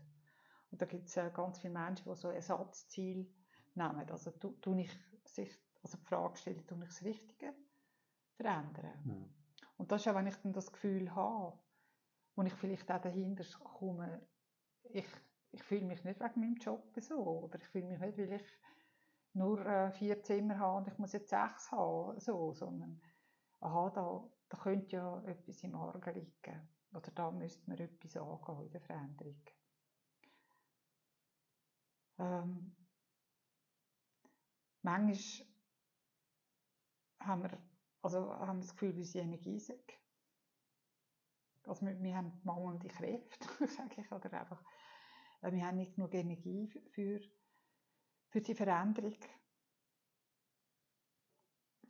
Und 0.71 0.81
da 0.81 0.85
gibt 0.85 1.09
es 1.09 1.17
äh, 1.17 1.29
ganz 1.33 1.59
viele 1.59 1.73
Menschen, 1.73 2.09
die 2.09 2.15
so 2.15 2.29
ein 2.29 2.35
Ersatzziel 2.35 3.29
nehmen. 3.75 4.09
Also 4.09 4.31
tu, 4.31 4.51
tu 4.61 4.73
ich 4.75 4.91
sich, 5.25 5.51
also 5.83 5.97
die 5.97 6.05
Frage 6.05 6.37
stellen, 6.37 6.65
tue 6.65 6.83
ich 6.83 6.89
das 6.89 7.03
Richtige 7.03 7.53
verändern? 8.35 9.01
Mhm. 9.03 9.33
Und 9.77 9.91
das 9.91 10.01
ist 10.01 10.07
auch, 10.07 10.15
wenn 10.15 10.27
ich 10.27 10.35
dann 10.37 10.53
das 10.53 10.71
Gefühl 10.71 11.13
habe, 11.13 11.59
wo 12.35 12.43
ich 12.43 12.53
vielleicht 12.53 12.89
auch 12.91 13.01
dahinter 13.01 13.43
komme, 13.59 14.25
ich, 14.83 15.07
ich 15.51 15.63
fühle 15.63 15.85
mich 15.85 16.03
nicht 16.03 16.19
wegen 16.19 16.39
meinem 16.39 16.55
Job 16.55 16.93
so, 16.99 17.43
oder 17.43 17.59
ich 17.59 17.67
fühle 17.67 17.87
mich 17.87 17.99
nicht, 17.99 18.17
weil 18.17 18.33
ich 18.33 18.59
nur 19.33 19.65
äh, 19.65 19.91
vier 19.91 20.21
Zimmer 20.23 20.59
habe 20.59 20.77
und 20.77 20.87
ich 20.87 20.97
muss 20.97 21.13
jetzt 21.13 21.29
sechs 21.29 21.71
haben, 21.71 22.19
so, 22.19 22.53
sondern 22.53 23.01
aha, 23.59 23.89
da, 23.89 24.29
da 24.49 24.57
könnte 24.57 24.95
ja 24.95 25.21
etwas 25.23 25.63
im 25.63 25.75
Argen 25.75 26.13
liegen. 26.15 26.69
Oder 26.93 27.11
da 27.11 27.31
müsste 27.31 27.69
man 27.69 27.79
etwas 27.79 28.17
angehen 28.17 28.65
in 28.65 28.71
der 28.71 28.81
Veränderung. 28.81 29.41
Ähm, 32.19 32.75
manchmal 34.81 35.47
haben 37.21 37.43
wir, 37.43 37.57
also 38.01 38.33
haben 38.33 38.57
wir 38.57 38.65
das 38.65 38.73
Gefühl, 38.73 39.03
sie 39.03 39.19
Energie 39.19 39.59
sind. 39.59 39.79
Also 41.63 41.85
wir, 41.85 42.01
wir 42.01 42.17
haben 42.17 42.39
mangelnde 42.43 42.87
Kräfte, 42.89 43.47
sage 43.67 44.01
ich, 44.01 44.11
oder 44.11 44.33
einfach, 44.33 44.61
wir 45.41 45.65
haben 45.65 45.77
nicht 45.77 45.95
genug 45.95 46.13
Energie 46.13 46.67
für, 46.91 47.19
für 48.29 48.41
die 48.41 48.53
Veränderung. 48.53 49.17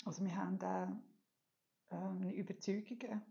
Also 0.06 0.24
wir 0.24 0.36
haben 0.36 0.60
auch 0.64 2.22
äh, 2.22 2.32
Überzeugungen. 2.34 3.22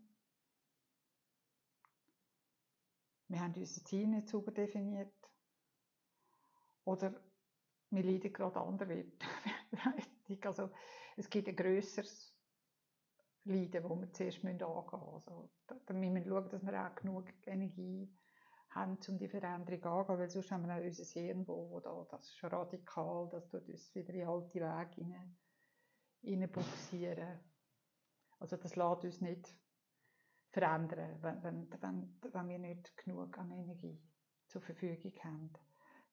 Wir 3.28 3.40
haben 3.40 3.54
unser 3.54 3.84
Ziel 3.84 4.08
nicht 4.08 4.28
sauber 4.28 4.52
definiert. 4.52 5.14
Oder 6.84 7.14
wir 7.90 8.02
leiden 8.02 8.32
gerade 8.32 8.60
anderweitig. 8.60 9.18
also 10.44 10.70
es 11.16 11.28
gibt 11.28 11.48
ein 11.48 11.56
grösseres 11.56 12.34
Leiden, 13.44 13.82
das 13.82 14.00
wir 14.00 14.12
zuerst 14.12 14.44
angehen 14.44 14.58
müssen. 14.58 15.12
Also, 15.26 15.50
da 15.86 15.94
müssen 15.94 16.14
wir 16.14 16.24
schauen, 16.24 16.48
dass 16.50 16.62
wir 16.62 16.86
auch 16.86 16.94
genug 16.94 17.24
Energie 17.46 18.08
haben, 18.70 18.98
um 19.08 19.18
die 19.18 19.28
Veränderung 19.28 19.82
anzugehen, 19.84 20.18
weil 20.18 20.30
sonst 20.30 20.50
haben 20.50 20.66
wir 20.66 20.76
auch 20.76 20.84
unser 20.84 21.20
Hirn, 21.20 21.46
wo, 21.46 21.80
da, 21.80 22.06
das 22.10 22.26
ist 22.26 22.36
schon 22.36 22.50
radikal, 22.50 23.28
das 23.30 23.48
tut 23.48 23.68
uns 23.68 23.94
wieder 23.94 24.14
in 24.14 24.26
alte 24.26 24.54
Wege 24.54 25.34
hineinbuxieren. 26.22 27.40
Also 28.38 28.56
das 28.56 28.76
lässt 28.76 29.04
uns 29.04 29.20
nicht 29.20 29.54
verändern, 30.50 31.18
wenn, 31.22 31.42
wenn, 31.42 31.82
wenn, 31.82 32.20
wenn 32.32 32.48
wir 32.48 32.58
nicht 32.58 32.96
genug 32.96 33.38
an 33.38 33.50
Energie 33.50 34.00
zur 34.46 34.60
Verfügung 34.60 35.12
haben. 35.22 35.52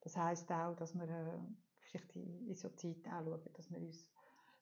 Das 0.02 0.16
heißt 0.16 0.52
auch, 0.52 0.76
dass 0.76 0.94
wir 0.94 1.10
äh, 1.10 1.40
vielleicht 1.80 2.16
in 2.16 2.56
so 2.56 2.70
Zeit 2.70 3.06
auch 3.08 3.24
schauen, 3.24 3.54
dass 3.54 3.72
wir 3.72 3.80
uns 3.80 4.12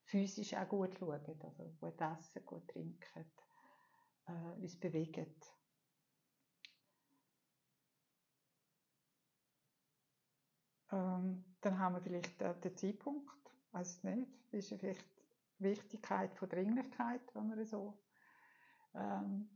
physisch 0.05 0.53
auch 0.53 0.67
gut 0.67 0.97
schauen, 0.97 1.11
also 1.11 1.75
gut 1.79 2.01
essen, 2.01 2.45
gut 2.45 2.67
trinken, 2.67 3.25
äh, 4.27 4.61
uns 4.61 4.79
bewegen. 4.79 5.35
Ähm, 10.95 11.43
dann 11.59 11.77
haben 11.77 11.95
wir 11.95 12.01
vielleicht 12.01 12.41
äh, 12.41 12.53
den 12.61 12.77
Zeitpunkt, 12.77 13.29
weiß 13.71 14.03
nicht, 14.03 14.31
ist 14.51 14.69
ja 14.71 14.77
vielleicht 14.77 15.05
Wichtigkeit 15.59 16.33
von 16.37 16.47
Dringlichkeit, 16.47 17.21
wenn 17.33 17.55
wir 17.55 17.65
so 17.65 17.97
ähm, 18.93 19.49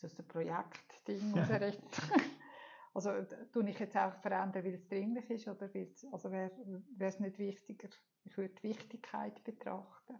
das 0.00 0.12
ist 0.12 0.20
ein 0.20 0.28
Projektding 0.28 1.34
ja. 1.34 1.44
Also 2.94 3.10
tue 3.52 3.68
ich 3.68 3.78
jetzt 3.78 3.96
auch 3.96 4.14
verändern, 4.14 4.64
weil 4.64 4.74
es 4.74 4.88
dringlich 4.88 5.28
ist 5.30 5.46
oder 5.46 5.70
also 6.12 6.30
wäre 6.32 6.50
es 6.98 7.20
nicht 7.20 7.38
wichtiger? 7.38 7.88
Ich 8.24 8.36
würde 8.36 8.54
die 8.54 8.70
Wichtigkeit 8.70 9.44
betrachten. 9.44 10.18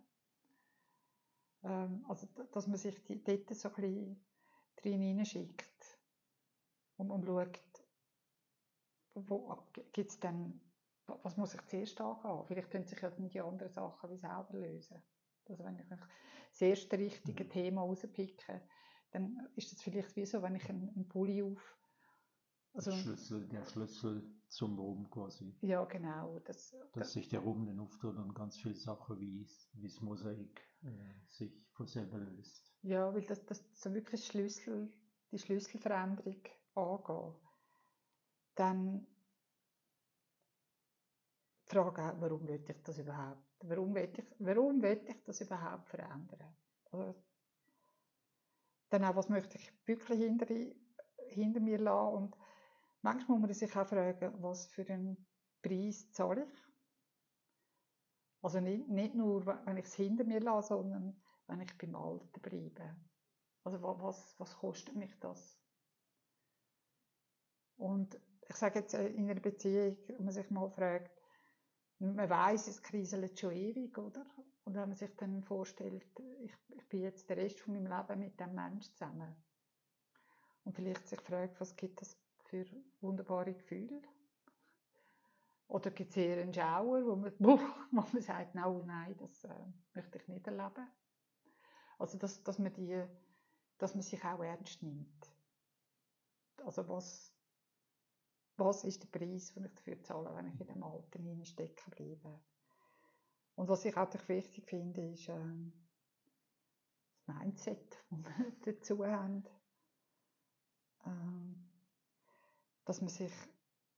Ähm, 1.65 2.05
also 2.09 2.27
dass 2.53 2.67
man 2.67 2.77
sich 2.77 3.03
die, 3.05 3.23
dort 3.23 3.53
so 3.55 3.69
ein 3.69 3.75
bisschen 3.75 4.27
drin 4.77 5.01
hineinschickt 5.01 5.99
und, 6.99 7.11
und 7.11 7.25
schaut, 7.25 7.61
wo 9.27 9.57
gibt 9.93 10.11
es 10.11 10.21
dann, 10.21 10.61
was 11.07 11.37
muss 11.37 11.55
ich 11.55 11.67
zuerst 11.67 12.01
angehen? 12.01 12.45
Vielleicht 12.47 12.71
können 12.71 12.85
sich 12.85 13.01
ja 13.01 13.11
dann 13.11 13.29
die 13.29 13.41
anderen 13.41 13.73
Sachen 13.73 14.11
wie 14.11 14.17
selber 14.17 14.49
lösen. 14.53 15.03
Also 15.49 15.65
wenn 15.65 15.79
ich 15.79 15.87
das 15.89 16.61
erste 16.61 16.99
richtige 16.99 17.45
mhm. 17.45 17.51
Thema 17.51 17.83
rauspicke, 17.83 18.61
dann 19.11 19.49
ist 19.57 19.73
das 19.73 19.83
vielleicht 19.83 20.15
wie 20.17 20.27
so, 20.27 20.43
wenn 20.43 20.57
ich 20.57 20.69
einen, 20.69 20.91
einen 20.91 21.09
Pulli 21.09 21.43
auf 21.43 21.79
also, 22.75 22.93
Schlüssel, 22.93 23.49
der 23.49 23.65
Schlüssel 23.65 24.23
zum 24.49 24.79
Rum 24.79 25.11
quasi. 25.11 25.55
Ja, 25.63 25.85
genau. 25.85 26.39
Das, 26.41 26.71
Dass 26.71 26.93
das, 26.93 27.13
sich 27.13 27.29
der 27.29 27.41
Rum 27.41 27.67
dann 27.67 27.81
auftut 27.81 28.17
und 28.17 28.35
ganz 28.35 28.57
viele 28.59 28.75
Sachen 28.75 29.19
wie, 29.19 29.47
wie 29.73 29.89
das 29.89 30.01
Mosaik 30.01 30.61
äh, 30.83 31.27
sich 31.27 31.53
von 31.73 31.87
selber 31.87 32.19
löst. 32.19 32.73
Ja, 32.83 33.13
weil 33.13 33.23
das, 33.23 33.45
das 33.47 33.65
so 33.73 33.93
wirklich 33.95 34.25
Schlüssel, 34.27 34.93
die 35.33 35.39
Schlüsselveränderung 35.39 36.43
angeht. 36.75 37.48
Dann 38.59 39.07
Frage 41.67 42.03
auch, 42.03 42.21
warum 42.21 42.49
will 42.49 42.65
ich 42.69 42.83
das 42.83 42.99
überhaupt? 42.99 43.45
Warum 43.61 43.95
will 43.95 44.11
ich, 44.13 44.25
warum 44.39 44.83
will 44.83 45.01
ich 45.07 45.25
das 45.25 45.41
überhaupt 45.41 45.89
verändern? 45.89 46.57
Oder 46.91 47.15
dann 48.91 49.05
auch, 49.05 49.17
was 49.17 49.29
möchte 49.29 49.59
ich 49.59 49.73
wirklich 49.87 50.19
hinter, 50.19 50.47
hinter 51.29 51.61
mir 51.61 51.79
lassen 51.79 52.15
und 52.17 52.37
Manchmal 53.03 53.39
muss 53.39 53.49
man 53.49 53.55
sich 53.55 53.77
auch 53.77 53.87
fragen, 53.87 54.43
was 54.43 54.67
für 54.67 54.89
einen 54.89 55.17
Preis 55.63 56.11
zahle 56.11 56.45
ich? 56.45 56.59
Also 58.43 58.61
nicht, 58.61 58.89
nicht 58.89 59.15
nur, 59.15 59.47
wenn 59.47 59.77
ich 59.77 59.85
es 59.85 59.95
hinter 59.95 60.25
mir 60.25 60.41
lasse, 60.41 60.75
sondern 60.75 61.21
wenn 61.47 61.61
ich 61.61 61.79
beim 61.79 61.95
Alten 61.95 62.41
bleibe. 62.41 62.97
Also 63.65 63.83
was, 63.83 64.35
was 64.39 64.57
kostet 64.57 64.97
mich 64.97 65.19
das? 65.21 65.59
Und 67.77 68.21
ich 68.49 68.57
sage 68.57 68.81
jetzt 68.81 68.95
äh, 68.95 69.09
in 69.09 69.31
einer 69.31 69.41
Beziehung, 69.41 69.97
wenn 70.09 70.25
man 70.25 70.33
sich 70.33 70.51
mal 70.51 70.69
fragt, 70.71 71.11
man 72.01 72.31
weiß, 72.31 72.69
es 72.69 72.83
kriselt 72.83 73.39
schon 73.39 73.53
ewig, 73.53 73.97
oder? 73.99 74.25
Und 74.65 74.75
wenn 74.75 74.89
man 74.89 74.97
sich 74.97 75.15
dann 75.17 75.43
vorstellt, 75.43 76.05
ich, 76.41 76.55
ich 76.77 76.89
bin 76.89 77.03
jetzt 77.03 77.29
den 77.29 77.39
Rest 77.39 77.61
von 77.61 77.75
meinem 77.75 77.87
Leben 77.87 78.21
mit 78.21 78.39
dem 78.39 78.55
Menschen 78.55 78.93
zusammen. 78.93 79.35
Und 80.65 80.75
vielleicht 80.75 81.09
sich 81.09 81.21
fragt, 81.21 81.61
was 81.61 81.75
gibt 81.77 82.03
es 82.03 82.17
für 82.45 82.67
wunderbare 83.01 83.55
Gefühle? 83.55 84.03
Oder 85.69 85.91
gibt 85.91 86.11
es 86.11 86.17
eher 86.17 86.43
einen 86.43 86.55
Schauer, 86.55 87.05
wo 87.05 87.17
man, 87.17 87.33
wo 87.39 87.59
man 87.91 88.23
sagt, 88.23 88.55
no, 88.55 88.83
nein, 88.87 89.17
das 89.19 89.45
äh, 89.45 89.65
möchte 89.95 90.19
ich 90.19 90.29
nicht 90.29 90.47
erleben? 90.47 90.87
Also, 91.99 92.17
dass, 92.17 92.43
dass, 92.45 92.59
man 92.59 92.73
die, 92.73 93.03
dass 93.79 93.95
man 93.95 94.03
sich 94.03 94.23
auch 94.25 94.43
ernst 94.43 94.83
nimmt. 94.83 95.33
Also, 96.65 96.89
was, 96.89 97.35
was 98.59 98.85
ist 98.85 99.03
der 99.03 99.19
Preis, 99.19 99.55
den 99.55 99.65
ich 99.65 99.75
dafür 99.75 100.03
zahle, 100.03 100.35
wenn 100.35 100.49
ich 100.49 100.61
in 100.61 100.67
dem 100.67 100.83
Alter 100.83 101.45
stecken 101.45 101.91
bleibe? 101.91 102.41
Und 103.55 103.69
was 103.69 103.85
ich 103.85 103.97
auch 103.97 104.29
wichtig 104.29 104.67
finde, 104.69 105.13
ist 105.13 105.29
ähm, 105.29 105.73
das 107.27 107.37
Mindset, 107.37 108.05
das 108.11 108.25
wir 108.67 108.73
dazu 108.75 109.05
haben. 109.07 109.45
Ähm, 111.05 111.71
dass 112.85 113.01
man 113.01 113.11
sich 113.11 113.33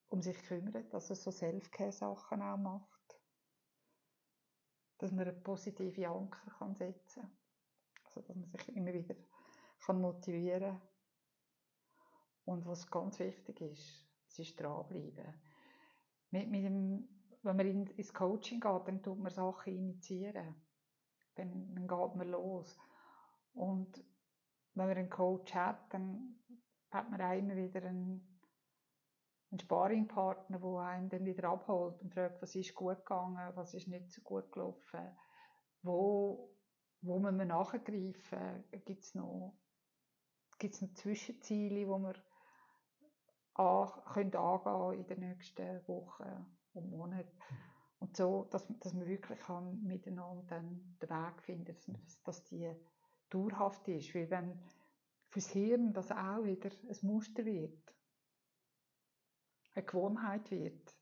um 0.09 0.23
sich 0.23 0.43
kümmert, 0.45 0.93
dass 0.93 1.11
er 1.11 1.17
so 1.17 1.31
Self-Care-Sachen 1.31 2.43
auch 2.43 2.57
macht. 2.57 3.21
Dass 4.99 5.13
man 5.13 5.21
eine 5.21 5.33
positive 5.33 6.09
Anker 6.09 6.51
kann 6.59 6.75
setzen 6.75 7.23
kann. 7.23 7.39
Also, 8.05 8.21
dass 8.23 8.37
man 8.37 8.51
sich 8.51 8.69
immer 8.77 8.93
wieder 8.93 9.15
kann 9.85 10.01
motivieren 10.01 10.79
kann. 10.79 10.89
Und 12.45 12.67
was 12.67 12.91
ganz 12.91 13.19
wichtig 13.21 13.61
ist, 13.61 14.10
es 14.31 14.39
ist 14.39 14.61
dranbleiben. 14.61 15.35
Mit, 16.31 16.49
mit 16.49 16.65
dem, 16.65 17.09
wenn 17.43 17.57
man 17.57 17.67
in, 17.67 17.87
ins 17.87 18.15
Coaching 18.15 18.61
geht, 18.61 18.89
dann 18.89 19.03
tut 19.03 19.19
man 19.19 19.31
Sachen 19.33 19.75
initiieren. 19.75 20.55
Dann, 21.35 21.75
dann 21.75 21.89
geht 21.89 22.15
man 22.17 22.31
los. 22.31 22.79
Und 23.53 23.97
wenn 24.75 24.87
man 24.87 24.97
einen 24.97 25.11
Coach 25.11 25.55
hat, 25.55 25.93
dann 25.93 26.37
hat 26.91 27.11
man 27.11 27.21
auch 27.21 27.37
immer 27.37 27.57
wieder 27.57 27.83
einen 27.85 28.31
ein 29.53 29.59
Sparringpartner, 29.59 30.61
der 30.61 30.79
einen 30.79 31.09
dann 31.09 31.25
wieder 31.25 31.49
abholt 31.49 32.01
und 32.01 32.15
fragt, 32.15 32.41
was 32.41 32.55
ist 32.55 32.75
gut 32.75 32.99
gegangen, 32.99 33.53
was 33.57 33.75
ist 33.75 33.89
nicht 33.89 34.11
so 34.13 34.21
gut 34.23 34.53
gelaufen, 34.53 35.17
wo, 35.83 36.55
wo 37.01 37.19
müssen 37.19 37.49
nachgreifen, 37.49 38.65
gibt 38.85 39.03
es 39.03 39.15
noch, 39.15 39.59
noch 40.61 40.95
Zwischenziele, 40.95 41.81
die 41.81 41.87
wir 41.87 42.15
an, 43.55 43.91
können 44.13 44.35
angehen 44.35 45.01
in 45.01 45.07
den 45.07 45.21
nächsten 45.21 45.89
Wochen 45.89 46.47
und 46.75 46.91
Monaten. 46.91 47.39
Und 47.99 48.17
so, 48.17 48.45
dass, 48.51 48.67
dass 48.79 48.95
man 48.95 49.07
wirklich 49.07 49.39
kann 49.41 49.83
miteinander 49.83 50.43
dann 50.49 50.97
den 51.03 51.11
Weg 51.11 51.43
finden 51.43 51.77
dass, 51.93 52.23
dass 52.23 52.45
die 52.45 52.73
dauerhaft 53.29 53.87
ist. 53.89 54.15
Weil 54.15 54.31
wenn 54.31 54.59
fürs 55.29 55.51
Hirn 55.51 55.93
das 55.93 56.11
auch 56.11 56.43
wieder 56.45 56.71
ein 56.71 56.97
Muster 57.03 57.45
wird, 57.45 57.95
eine 59.75 59.85
Gewohnheit 59.85 60.51
wird, 60.51 60.95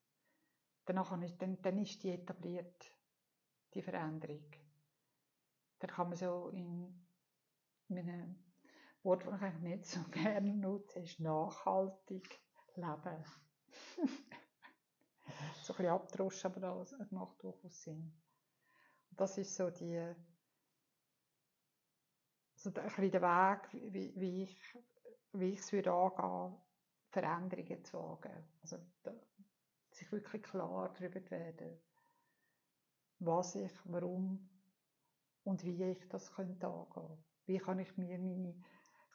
dann, 0.87 1.23
ist, 1.23 1.41
dann, 1.41 1.61
dann 1.63 1.79
ist 1.79 2.03
die 2.03 2.11
etabliert, 2.11 2.93
die 3.75 3.83
Veränderung. 3.83 4.51
Dann 5.79 5.91
kann 5.91 6.09
man 6.09 6.19
so 6.19 6.49
in, 6.49 7.07
in 7.89 7.99
einem 7.99 8.48
Wort, 9.03 9.25
das 9.27 9.55
ich 9.55 9.61
nicht 9.61 9.87
so 9.87 10.03
gerne 10.11 10.55
nutze, 10.55 11.01
ist 11.01 11.21
nachhaltig 11.21 12.41
leben. 12.75 13.25
so 15.63 15.73
ein 15.73 15.77
bisschen 15.77 15.87
abdroschen, 15.87 16.53
aber 16.53 16.85
das 16.85 17.11
macht 17.11 17.43
durchaus 17.43 17.83
Sinn. 17.83 18.13
Und 19.11 19.21
das 19.21 19.39
ist 19.39 19.55
so 19.55 19.71
die, 19.71 20.15
so 22.57 22.71
ein 22.71 22.75
bisschen 22.75 23.11
der 23.11 23.23
Weg, 23.23 23.93
wie, 23.93 24.13
wie 24.17 24.43
ich, 24.43 24.79
wie 25.33 25.53
ich 25.53 25.61
es 25.61 25.73
würde 25.73 25.93
angehen, 25.93 26.61
Veränderungen 27.11 27.85
zu 27.85 27.99
wagen. 27.99 28.49
Also, 28.63 28.79
da, 29.03 29.13
sich 29.91 30.11
wirklich 30.13 30.43
klar 30.43 30.93
darüber 30.93 31.31
werden, 31.31 31.81
was 33.19 33.55
ich, 33.55 33.73
warum 33.85 34.49
und 35.45 35.65
wie 35.65 35.83
ich 35.83 36.09
das 36.09 36.33
könnte 36.33 36.69
angehen. 36.69 37.25
Wie 37.47 37.59
kann 37.59 37.79
ich 37.79 37.97
mir 37.97 38.19
meine 38.19 38.55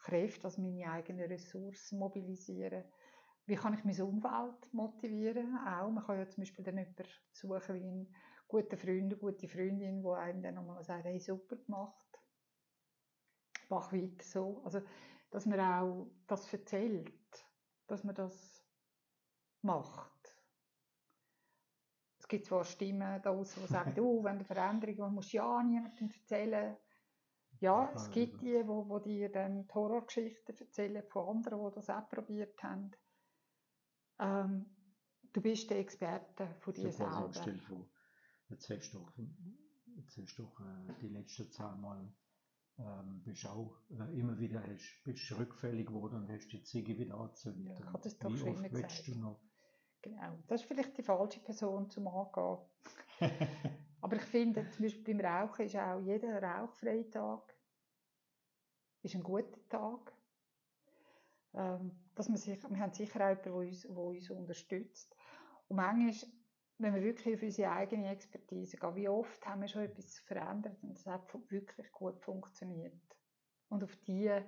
Kräfte, 0.03 0.45
also 0.45 0.61
meine 0.61 0.91
eigenen 0.91 1.27
Ressourcen 1.27 1.97
mobilisieren? 1.97 2.83
Wie 3.45 3.55
kann 3.55 3.73
ich 3.73 3.83
mein 3.83 4.01
Umfeld 4.01 4.73
motivieren? 4.73 5.57
Auch, 5.57 5.89
man 5.89 6.03
kann 6.03 6.19
ja 6.19 6.29
zum 6.29 6.43
Beispiel 6.43 6.63
dann 6.63 6.77
jemanden 6.77 7.05
suchen 7.31 7.75
wie 7.75 7.87
einen 7.87 8.15
guten 8.47 8.77
Freund, 8.77 9.03
eine 9.03 9.17
gute 9.17 9.47
Freundin, 9.47 10.01
die 10.01 10.09
einem 10.09 10.41
dann 10.43 10.55
nochmal 10.55 10.83
sagt, 10.83 11.05
hey, 11.05 11.19
super 11.19 11.55
gemacht, 11.57 12.19
mach 13.69 13.91
weiter 13.91 14.23
so. 14.23 14.61
Also, 14.63 14.81
dass 15.31 15.45
man 15.45 15.59
auch 15.59 16.11
das 16.27 16.51
erzählt, 16.53 17.45
dass 17.87 18.03
man 18.03 18.15
das 18.15 18.63
macht. 19.61 20.11
Es 22.19 22.27
gibt 22.27 22.45
zwar 22.45 22.63
Stimmen 22.63 23.21
da 23.21 23.33
die 23.35 23.67
sagen, 23.67 23.93
oh, 23.99 24.23
wenn 24.23 24.39
du 24.39 24.45
Veränderungen 24.45 25.13
musst 25.13 25.33
du 25.33 25.37
ja 25.37 25.63
niemandem 25.63 26.09
erzählen. 26.09 26.77
Ja, 27.63 27.93
es 27.95 28.11
gibt 28.11 28.41
die, 28.41 28.61
wo, 28.67 28.89
wo 28.89 28.99
dir 28.99 29.31
dann 29.31 29.65
die 29.65 29.73
Horrorgeschichten 29.73 30.57
erzählen 30.57 31.01
von 31.07 31.37
anderen, 31.37 31.63
die 31.65 31.75
das 31.75 31.89
auch 31.89 32.09
probiert 32.09 32.61
haben. 32.61 32.91
Ähm, 34.19 34.65
du 35.31 35.41
bist 35.41 35.69
der 35.69 35.79
Experte 35.79 36.53
von 36.59 36.73
dir 36.73 36.91
selber. 36.91 37.31
Stell 37.31 37.57
vor, 37.59 37.87
jetzt 38.49 38.69
hast 38.69 38.91
du, 38.91 39.07
jetzt 39.95 40.17
hast 40.17 40.37
du 40.37 40.43
äh, 40.43 40.93
die 40.99 41.07
letzten 41.07 41.49
Zeit 41.51 41.79
mal 41.79 42.13
ähm, 42.79 43.21
bist 43.23 43.45
auch 43.45 43.79
äh, 43.91 44.19
immer 44.19 44.37
wieder 44.37 44.61
hast, 44.61 45.01
bist 45.05 45.31
rückfällig 45.31 45.87
geworden 45.87 46.23
und 46.23 46.29
hast 46.29 46.49
die 46.49 46.63
Ziege 46.63 46.97
wieder 46.97 47.15
angezündet. 47.15 47.79
Ja, 47.79 47.93
das 48.01 48.17
doch 48.17 48.29
Wie 48.29 48.41
oft 48.41 48.73
willst 48.73 49.07
du 49.07 49.15
noch? 49.15 49.39
Genau, 50.01 50.37
das 50.47 50.59
ist 50.59 50.67
vielleicht 50.67 50.97
die 50.97 51.03
falsche 51.03 51.39
Person 51.39 51.89
zum 51.89 52.09
Angehen. 52.09 52.57
Aber 54.01 54.17
ich 54.17 54.23
finde, 54.23 54.69
zum 54.71 54.83
Beispiel 54.83 55.15
beim 55.15 55.25
Rauchen 55.25 55.65
ist 55.65 55.77
auch 55.77 56.01
jeder 56.01 56.43
rauchfreie 56.43 57.09
Tag 57.09 57.52
ist 59.03 59.15
ein 59.15 59.23
guter 59.23 59.69
Tag. 59.69 60.13
Ähm, 61.53 61.91
dass 62.15 62.29
man 62.29 62.37
sich, 62.37 62.61
wir 62.63 62.79
haben 62.79 62.93
sicher 62.93 63.19
auch 63.19 63.29
jemanden, 63.29 63.43
der 63.43 63.55
uns, 63.55 63.81
der 63.83 63.97
uns 63.97 64.29
unterstützt. 64.29 65.15
Und 65.67 65.77
manchmal 65.77 66.13
wenn 66.79 66.95
wir 66.95 67.03
wirklich 67.03 67.35
auf 67.35 67.43
unsere 67.43 67.71
eigene 67.71 68.09
Expertise 68.09 68.77
gehen, 68.77 68.95
wie 68.95 69.07
oft 69.07 69.45
haben 69.45 69.61
wir 69.61 69.67
schon 69.67 69.83
etwas 69.83 70.19
verändert 70.19 70.81
und 70.83 70.97
es 70.97 71.05
hat 71.05 71.33
wirklich 71.49 71.91
gut 71.91 72.19
funktioniert. 72.19 73.17
Und 73.69 73.83
auf 73.83 73.95
diese 74.07 74.43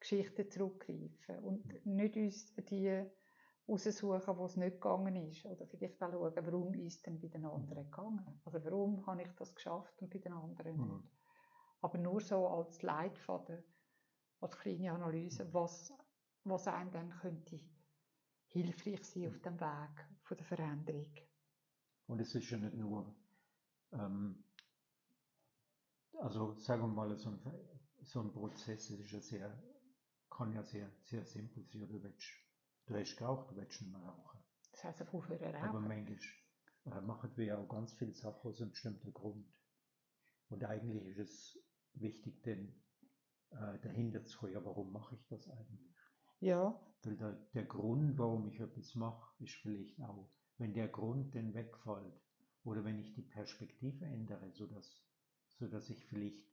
Geschichten 0.00 0.50
zurückgreifen 0.50 1.38
und 1.40 1.86
nicht 1.86 2.16
uns 2.16 2.54
die 2.54 3.04
raussuchen, 3.68 4.38
wo 4.38 4.44
es 4.46 4.56
nicht 4.56 4.80
gegangen 4.80 5.16
ist. 5.16 5.44
Oder 5.44 5.66
vielleicht 5.66 6.02
auch 6.02 6.10
schauen, 6.10 6.46
warum 6.46 6.74
ist 6.74 6.96
es 6.96 7.02
denn 7.02 7.20
bei 7.20 7.28
den 7.28 7.44
anderen 7.44 7.90
gegangen. 7.90 8.40
Also 8.44 8.64
warum 8.64 9.06
habe 9.06 9.22
ich 9.22 9.32
das 9.32 9.54
geschafft 9.54 10.00
und 10.00 10.10
bei 10.10 10.18
den 10.18 10.32
anderen 10.32 10.76
nicht. 10.76 10.88
Mhm. 10.88 11.10
Aber 11.80 11.98
nur 11.98 12.20
so 12.20 12.46
als 12.48 12.82
Leitfaden, 12.82 13.62
als 14.46 14.58
kleine 14.58 14.92
Analyse, 14.92 15.52
was, 15.52 15.92
was 16.44 16.68
einem 16.68 16.90
dann 16.90 17.10
könnte 17.10 17.60
hilfreich 18.48 19.04
sein 19.04 19.28
auf 19.28 19.40
dem 19.40 19.60
Weg 19.60 20.06
von 20.22 20.36
der 20.36 20.46
Veränderung. 20.46 21.12
Und 22.06 22.20
es 22.20 22.34
ist 22.34 22.50
ja 22.50 22.58
nicht 22.58 22.74
nur, 22.74 23.14
ähm, 23.92 24.44
also 26.20 26.54
sagen 26.58 26.82
wir 26.82 26.88
mal, 26.88 27.16
so 27.18 27.30
ein, 27.30 27.40
so 28.02 28.20
ein 28.20 28.32
Prozess 28.32 28.90
ist 28.90 29.10
ja 29.10 29.20
sehr, 29.20 29.62
kann 30.30 30.52
ja 30.52 30.62
sehr, 30.62 30.90
sehr 31.02 31.24
simpel 31.24 31.64
sein. 31.64 31.88
Du, 31.88 32.02
willst, 32.02 32.28
du 32.86 32.94
hast 32.94 33.16
geraucht, 33.16 33.50
du 33.50 33.56
willst 33.56 33.82
nicht 33.82 33.90
mehr 33.90 34.00
rauchen. 34.00 34.40
Das 34.70 34.84
heißt, 34.84 35.02
aufhören 35.12 35.54
rauchen. 35.54 35.68
Aber 35.68 35.80
manchmal 35.80 36.18
äh, 36.84 37.00
machen 37.00 37.36
wir 37.36 37.58
auch 37.58 37.68
ganz 37.68 37.92
viele 37.94 38.14
Sachen 38.14 38.48
aus 38.48 38.60
einem 38.60 38.70
bestimmten 38.70 39.12
Grund. 39.12 39.52
Und 40.48 40.64
eigentlich 40.64 41.04
ist 41.04 41.18
es 41.18 41.58
wichtig, 41.94 42.42
denn 42.44 42.85
äh, 43.50 43.78
dahinter 43.80 44.24
zu 44.24 44.38
kommen, 44.38 44.52
ja, 44.52 44.64
warum 44.64 44.92
mache 44.92 45.14
ich 45.14 45.26
das 45.28 45.48
eigentlich? 45.48 45.94
Ja. 46.40 46.80
Weil 47.02 47.16
der, 47.16 47.32
der 47.54 47.64
Grund, 47.64 48.18
warum 48.18 48.46
ich 48.46 48.60
etwas 48.60 48.94
mache, 48.94 49.42
ist 49.42 49.54
vielleicht 49.54 50.00
auch 50.02 50.30
wenn 50.58 50.72
der 50.72 50.88
Grund 50.88 51.34
denn 51.34 51.54
wegfällt 51.54 52.20
oder 52.64 52.84
wenn 52.84 52.98
ich 52.98 53.12
die 53.12 53.22
Perspektive 53.22 54.04
ändere, 54.04 54.50
sodass, 54.52 55.04
sodass 55.58 55.90
ich 55.90 56.04
vielleicht 56.06 56.46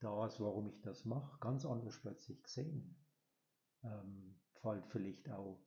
das, 0.00 0.40
warum 0.40 0.68
ich 0.68 0.80
das 0.80 1.04
mache, 1.04 1.38
ganz 1.40 1.64
anders 1.64 2.00
plötzlich 2.00 2.42
gesehen, 2.42 2.96
ähm, 3.82 4.40
fällt 4.62 4.86
vielleicht 4.86 5.30
auch 5.30 5.62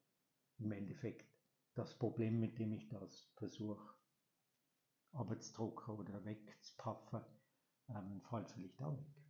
im 0.57 0.71
Endeffekt 0.71 1.27
das 1.75 1.97
Problem, 1.97 2.39
mit 2.39 2.57
dem 2.57 2.73
ich 2.73 2.89
das 2.89 3.31
versuche 3.35 3.95
abzudrucken 5.13 5.95
oder 5.95 6.25
wegzupaffen, 6.25 7.21
ähm, 7.89 8.21
fällt 8.27 8.49
vielleicht 8.49 8.81
auch 8.81 8.97
weg. 8.97 9.22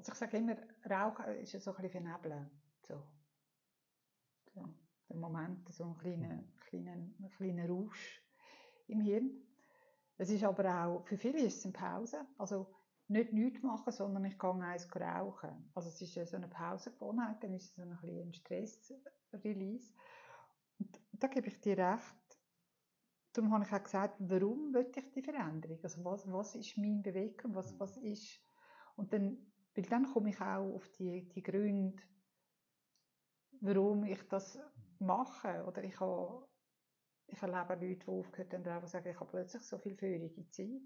Also 0.00 0.12
ich 0.12 0.18
sage 0.18 0.38
immer, 0.38 0.56
Rauchen 0.88 1.26
ist 1.36 1.52
so 1.60 1.74
ein 1.74 1.82
bisschen 1.82 1.90
vernebeln. 1.90 2.50
So. 2.88 3.02
so 4.54 4.64
der 5.10 5.16
Moment, 5.16 5.70
so 5.70 5.84
ein 5.84 5.98
kleiner, 5.98 6.42
kleiner, 6.68 6.96
kleiner 7.36 7.68
Rausch 7.68 8.22
im 8.86 9.02
Hirn. 9.02 9.30
Es 10.16 10.30
ist 10.30 10.42
aber 10.42 10.86
auch, 10.86 11.06
für 11.06 11.18
viele 11.18 11.40
ist 11.40 11.58
es 11.58 11.64
eine 11.66 11.74
Pause. 11.74 12.26
Also 12.38 12.74
nicht 13.08 13.34
nichts 13.34 13.62
machen, 13.62 13.92
sondern 13.92 14.24
ich 14.24 14.38
gehe 14.38 14.50
eins 14.50 14.88
rauchen. 14.96 15.70
Also 15.74 15.90
es 15.90 16.00
ist 16.00 16.30
so 16.30 16.36
eine 16.36 16.48
Pausengewohnheit, 16.48 17.42
dann 17.44 17.52
ist 17.52 17.64
es 17.64 17.74
so 17.74 17.82
ein, 17.82 17.98
ein 18.02 18.32
Stress-Release. 18.32 19.92
Und 20.78 20.98
da 21.12 21.26
gebe 21.26 21.48
ich 21.48 21.60
dir 21.60 21.76
recht. 21.76 22.38
Darum 23.34 23.52
habe 23.52 23.64
ich 23.64 23.72
auch 23.72 23.82
gesagt, 23.82 24.16
warum 24.18 24.72
will 24.72 24.90
ich 24.96 25.12
die 25.12 25.22
Veränderung? 25.22 25.78
Also 25.82 26.02
was, 26.06 26.32
was 26.32 26.54
ist 26.54 26.78
mein 26.78 27.02
Bewegung? 27.02 27.54
Was, 27.54 27.78
was 27.78 27.98
ist... 27.98 28.40
Und 28.96 29.12
dann, 29.12 29.36
weil 29.80 29.88
dann 29.88 30.12
komme 30.12 30.28
ich 30.28 30.40
auch 30.42 30.74
auf 30.74 30.88
die, 30.90 31.26
die 31.26 31.42
Gründe, 31.42 32.02
warum 33.62 34.04
ich 34.04 34.28
das 34.28 34.58
machen. 34.98 35.62
Oder 35.62 35.82
ich 35.84 35.98
habe, 35.98 36.46
ich 37.26 37.40
erlebe 37.40 37.86
Leute, 37.86 38.04
die 38.04 38.06
aufgehört 38.06 38.52
haben, 38.52 38.82
die 38.82 38.86
sagen, 38.88 39.08
ich 39.08 39.18
habe 39.18 39.30
plötzlich 39.30 39.62
so 39.62 39.78
viel 39.78 39.96
feurige 39.96 40.46
Zeit. 40.50 40.82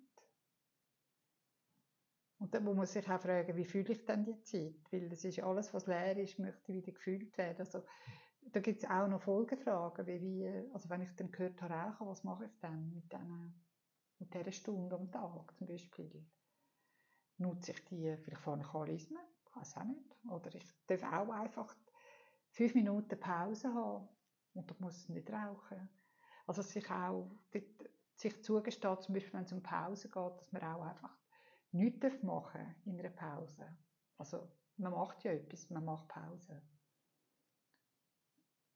Und 2.39 2.55
dann 2.55 2.63
muss 2.63 2.77
man 2.77 2.87
sich 2.87 3.11
auch 3.11 3.21
fragen, 3.21 3.57
wie 3.57 3.65
fühle 3.65 3.93
ich 3.93 4.05
denn 4.05 4.25
die 4.25 4.41
Zeit? 4.45 4.93
Weil 4.93 5.09
das 5.09 5.25
ist 5.25 5.41
alles, 5.41 5.75
was 5.75 5.87
leer 5.89 6.17
ist, 6.17 6.39
möchte 6.39 6.73
wieder 6.73 6.93
gefüllt 6.93 7.37
werden. 7.37 7.59
Also, 7.59 7.83
da 8.43 8.61
gibt 8.61 8.85
es 8.85 8.89
auch 8.89 9.09
noch 9.09 9.23
Folgefragen, 9.23 10.07
wie, 10.07 10.21
wie, 10.21 10.73
also 10.73 10.89
wenn 10.89 11.03
ich 11.03 11.17
dann 11.17 11.33
gehört 11.33 11.61
habe, 11.63 12.07
was 12.07 12.23
mache 12.23 12.45
ich 12.45 12.61
dann 12.61 12.95
mit, 12.95 13.11
diesen, 13.11 13.65
mit 14.21 14.35
dieser 14.35 14.53
Stunde 14.53 14.95
am 14.95 15.11
Tag 15.11 15.57
zum 15.57 15.67
Beispiel? 15.67 16.25
Nutze 17.39 17.73
ich 17.73 17.85
die, 17.87 18.17
vielleicht 18.17 18.43
fahre 18.43 18.61
ich 18.61 18.67
Charismen, 18.67 19.23
ich 19.47 19.57
weiß 19.57 19.77
auch 19.77 19.85
nicht. 19.85 20.17
Oder 20.31 20.55
ich 20.55 20.65
darf 20.87 21.03
auch 21.03 21.31
einfach 21.31 21.75
fünf 22.51 22.75
Minuten 22.75 23.19
Pause 23.19 23.75
haben 23.75 24.09
und 24.55 24.71
ich 24.71 24.81
muss 24.81 25.09
nicht 25.09 25.31
rauchen. 25.31 25.89
Also 26.47 26.63
sich 26.63 26.89
auch 26.91 27.31
sich 28.15 28.43
zugesteht, 28.43 29.03
zum 29.03 29.15
Beispiel 29.15 29.35
wenn 29.35 29.45
es 29.45 29.53
um 29.53 29.63
Pause 29.63 30.09
geht, 30.09 30.39
dass 30.39 30.53
man 30.53 30.63
auch 30.63 30.83
einfach 30.83 31.17
nichts 31.73 32.23
machen 32.23 32.77
in 32.85 32.99
einer 32.99 33.11
Pause. 33.11 33.77
Also 34.19 34.49
man 34.77 34.93
macht 34.93 35.25
ja 35.25 35.33
etwas, 35.33 35.69
man 35.71 35.85
macht 35.85 36.09
Pause. 36.09 36.63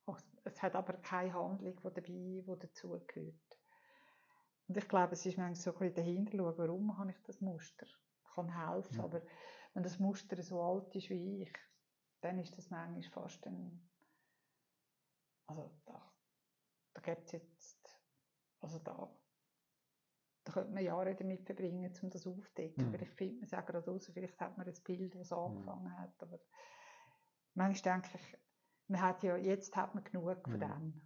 Es 0.06 0.24
es 0.44 0.62
hat 0.62 0.74
aber 0.74 0.94
keine 0.94 1.34
Handlung, 1.34 1.76
die 1.76 1.82
dabei, 1.82 2.02
die 2.02 2.58
dazugehört. 2.58 3.58
Und 4.66 4.76
ich 4.76 4.88
glaube, 4.88 5.12
es 5.12 5.24
ist 5.24 5.38
manchmal 5.38 5.54
so 5.54 5.72
ein 5.72 5.78
bisschen 5.78 5.94
dahinter 5.94 6.38
schauen, 6.38 6.58
warum 6.58 6.98
habe 6.98 7.10
ich 7.10 7.22
das 7.22 7.40
Muster. 7.40 7.86
Kann 8.38 8.72
helfen, 8.72 8.98
ja. 8.98 9.04
aber 9.04 9.22
wenn 9.74 9.82
das 9.82 9.98
Muster 9.98 10.40
so 10.42 10.62
alt 10.62 10.94
ist 10.94 11.10
wie 11.10 11.42
ich, 11.42 11.52
dann 12.20 12.38
ist 12.38 12.56
das 12.56 12.70
manchmal 12.70 13.02
fast 13.02 13.46
ein, 13.46 13.88
also 15.46 15.70
da, 15.86 16.12
da 16.94 17.00
gibt 17.00 17.26
es 17.26 17.32
jetzt, 17.32 18.00
also 18.60 18.78
da, 18.78 19.12
da 20.44 20.52
könnte 20.52 20.72
man 20.72 20.84
Jahre 20.84 21.14
damit 21.14 21.44
verbringen, 21.44 21.92
um 22.02 22.10
das 22.10 22.26
aufzudecken. 22.26 22.88
Mhm. 22.88 22.94
Aber 22.94 23.02
ich 23.02 23.10
finde, 23.10 23.40
man 23.40 23.48
sagt 23.48 23.68
gerade 23.68 23.90
raus, 23.90 24.10
vielleicht 24.12 24.40
hat 24.40 24.56
man 24.56 24.66
ein 24.66 24.82
Bild, 24.84 25.14
das 25.14 25.32
angefangen 25.32 25.84
mhm. 25.84 25.98
hat, 25.98 26.22
aber 26.22 26.38
manchmal 27.54 28.00
denke 28.00 28.18
ich, 28.18 28.38
man 28.88 29.02
hat 29.02 29.22
ja, 29.22 29.36
jetzt 29.36 29.76
hat 29.76 29.94
man 29.94 30.04
genug 30.04 30.42
von 30.42 30.54
mhm. 30.54 30.60
dem. 30.60 31.02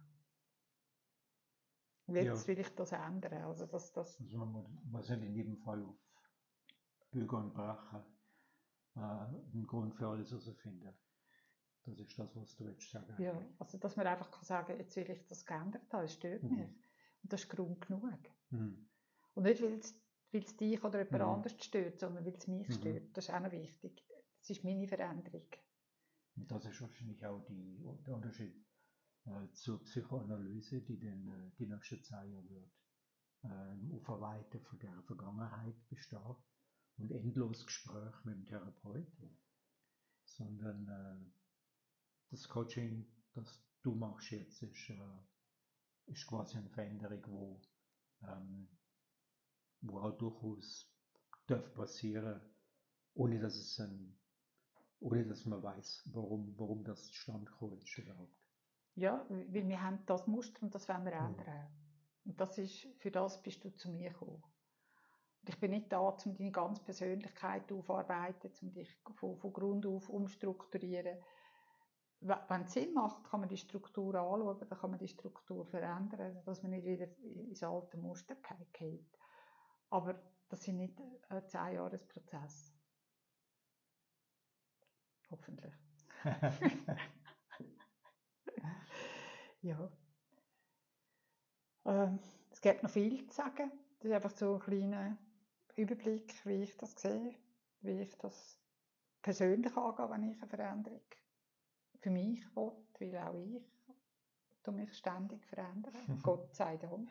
Und 2.05 2.15
jetzt 2.15 2.43
ja. 2.43 2.47
will 2.47 2.59
ich 2.59 2.75
das 2.75 2.91
ändern. 2.91 3.43
Also, 3.43 3.65
das, 3.65 3.91
das 3.93 4.19
also 4.19 4.37
man 4.37 4.81
muss 4.83 5.09
in 5.09 5.33
jedem 5.33 5.57
Fall 5.57 5.83
auf 5.83 5.95
Bügeln 7.13 7.43
und 7.43 7.53
Brachen 7.53 8.03
äh, 8.95 8.99
einen 8.99 9.67
Grund 9.67 9.95
für 9.95 10.07
alles 10.07 10.31
herausfinden. 10.31 10.93
Das 11.85 11.99
ist 11.99 12.17
das, 12.17 12.35
was 12.35 12.55
du 12.55 12.65
jetzt 12.65 12.89
sagen 12.89 13.21
Ja, 13.21 13.39
also 13.59 13.77
dass 13.77 13.95
man 13.95 14.07
einfach 14.07 14.31
kann 14.31 14.43
sagen 14.43 14.77
jetzt 14.77 14.95
will 14.95 15.09
ich 15.09 15.25
das 15.27 15.45
geändert 15.45 15.91
haben, 15.91 16.05
es 16.05 16.13
stört 16.13 16.43
mhm. 16.43 16.57
mich. 16.57 16.69
Und 17.23 17.33
das 17.33 17.43
ist 17.43 17.49
Grund 17.49 17.85
genug. 17.85 18.19
Mhm. 18.49 18.89
Und 19.33 19.43
nicht, 19.43 19.61
weil 19.61 19.79
es 20.31 20.57
dich 20.57 20.83
oder 20.83 21.03
jemand 21.03 21.23
mhm. 21.23 21.29
anderes 21.29 21.63
stört, 21.63 21.99
sondern 21.99 22.25
weil 22.25 22.35
es 22.35 22.47
mich 22.47 22.69
mhm. 22.69 22.73
stört. 22.73 23.17
Das 23.17 23.27
ist 23.27 23.33
auch 23.33 23.39
noch 23.39 23.51
wichtig. 23.51 24.05
Das 24.39 24.49
ist 24.49 24.63
meine 24.63 24.87
Veränderung. 24.87 25.47
Und 26.35 26.51
das 26.51 26.65
ist 26.65 26.81
wahrscheinlich 26.81 27.25
auch 27.25 27.43
die, 27.45 27.83
der 28.05 28.15
Unterschied 28.15 28.55
äh, 29.25 29.51
zur 29.53 29.83
Psychoanalyse, 29.83 30.81
die 30.81 30.99
dann 30.99 31.27
äh, 31.27 31.51
die 31.57 31.67
nächsten 31.67 32.01
zwei 32.03 32.25
Jahre 32.25 32.49
wird 32.49 32.71
äh, 33.43 33.95
auf 33.95 34.07
Erweitern 34.07 34.61
von 34.61 34.79
der 34.79 35.03
Vergangenheit 35.03 35.75
bestehen 35.89 36.35
und 36.97 37.11
endlos 37.11 37.65
Gespräch 37.65 38.13
mit 38.23 38.35
dem 38.35 38.45
Therapeuten, 38.45 39.37
sondern 40.25 40.87
äh, 40.87 41.31
das 42.29 42.47
Coaching, 42.47 43.05
das 43.33 43.63
du 43.81 43.95
machst 43.95 44.31
jetzt, 44.31 44.61
ist, 44.61 44.89
äh, 44.89 46.11
ist 46.11 46.27
quasi 46.27 46.57
eine 46.57 46.69
Veränderung, 46.69 47.23
wo, 47.27 47.61
ähm, 48.27 48.69
wo 49.81 49.99
auch 49.99 50.17
durchaus 50.17 50.89
darf 51.47 51.73
passieren, 51.73 52.41
ohne 53.13 53.39
dass 53.39 53.55
es 53.55 53.79
ein, 53.79 54.17
ohne 54.99 55.27
dass 55.27 55.45
man 55.45 55.61
weiß, 55.61 56.09
warum, 56.13 56.57
warum 56.57 56.83
das 56.83 57.05
zustande 57.07 57.45
gekommen 57.45 57.79
ist 57.81 57.97
überhaupt. 57.97 58.37
Ja, 58.95 59.25
weil 59.29 59.67
wir 59.67 59.81
haben 59.81 60.05
das 60.05 60.27
Muster 60.27 60.61
und 60.61 60.73
das 60.73 60.87
wollen 60.87 61.05
wir 61.05 61.13
ändern. 61.13 61.67
Und 62.25 62.39
das 62.39 62.57
ist, 62.57 62.87
für 62.99 63.11
das 63.11 63.41
bist 63.41 63.63
du 63.63 63.75
zu 63.75 63.89
mir 63.89 64.11
gekommen. 64.11 64.41
Ich 65.45 65.59
bin 65.59 65.71
nicht 65.71 65.91
da, 65.91 65.99
um 65.99 66.37
deine 66.37 66.51
ganze 66.51 66.81
Persönlichkeit 66.83 67.69
aufzuarbeiten, 67.71 68.51
um 68.61 68.73
dich 68.73 68.89
von, 69.15 69.37
von 69.37 69.53
Grund 69.53 69.85
auf 69.85 70.09
umstrukturieren. 70.09 71.17
Wenn 72.21 72.61
es 72.61 72.71
Sinn 72.71 72.93
macht, 72.93 73.25
kann 73.25 73.41
man 73.41 73.49
die 73.49 73.57
Struktur 73.57 74.15
anschauen, 74.15 74.57
dann 74.57 74.79
kann 74.79 74.91
man 74.91 74.99
die 74.99 75.09
Struktur 75.09 75.65
verändern, 75.65 76.41
dass 76.45 76.63
man 76.63 76.71
nicht 76.71 76.85
wieder 76.85 77.07
ins 77.21 77.61
alte 77.63 77.97
Muster 77.97 78.37
geht. 78.71 79.19
Aber 79.89 80.15
das 80.47 80.61
ist 80.61 80.67
nicht 80.69 80.97
ein 81.27 81.47
zehn 81.49 81.73
Jahres 81.73 82.07
Prozess. 82.07 82.73
Hoffentlich. 85.29 85.73
ja. 89.61 89.91
Ähm, 91.85 92.19
es 92.49 92.61
gibt 92.61 92.83
noch 92.83 92.89
viel 92.89 93.27
zu 93.27 93.35
sagen. 93.35 93.71
Das 93.99 94.05
ist 94.05 94.13
einfach 94.13 94.31
so 94.31 94.55
ein 94.55 94.59
kleiner 94.61 95.17
Überblick, 95.75 96.33
wie 96.45 96.63
ich 96.63 96.77
das 96.77 96.93
sehe, 96.99 97.35
wie 97.81 98.01
ich 98.01 98.17
das 98.17 98.59
persönlich 99.21 99.75
angehe, 99.75 100.09
wenn 100.09 100.23
ich 100.23 100.41
eine 100.41 100.49
Veränderung 100.49 101.01
für 101.99 102.11
mich 102.11 102.45
will, 102.55 102.71
weil 102.99 103.17
auch 103.17 103.33
ich 104.65 104.71
mich 104.71 104.93
ständig 104.93 105.45
verändern. 105.45 105.93
Gott 106.23 106.53
sei 106.55 106.77
Dank. 106.77 107.09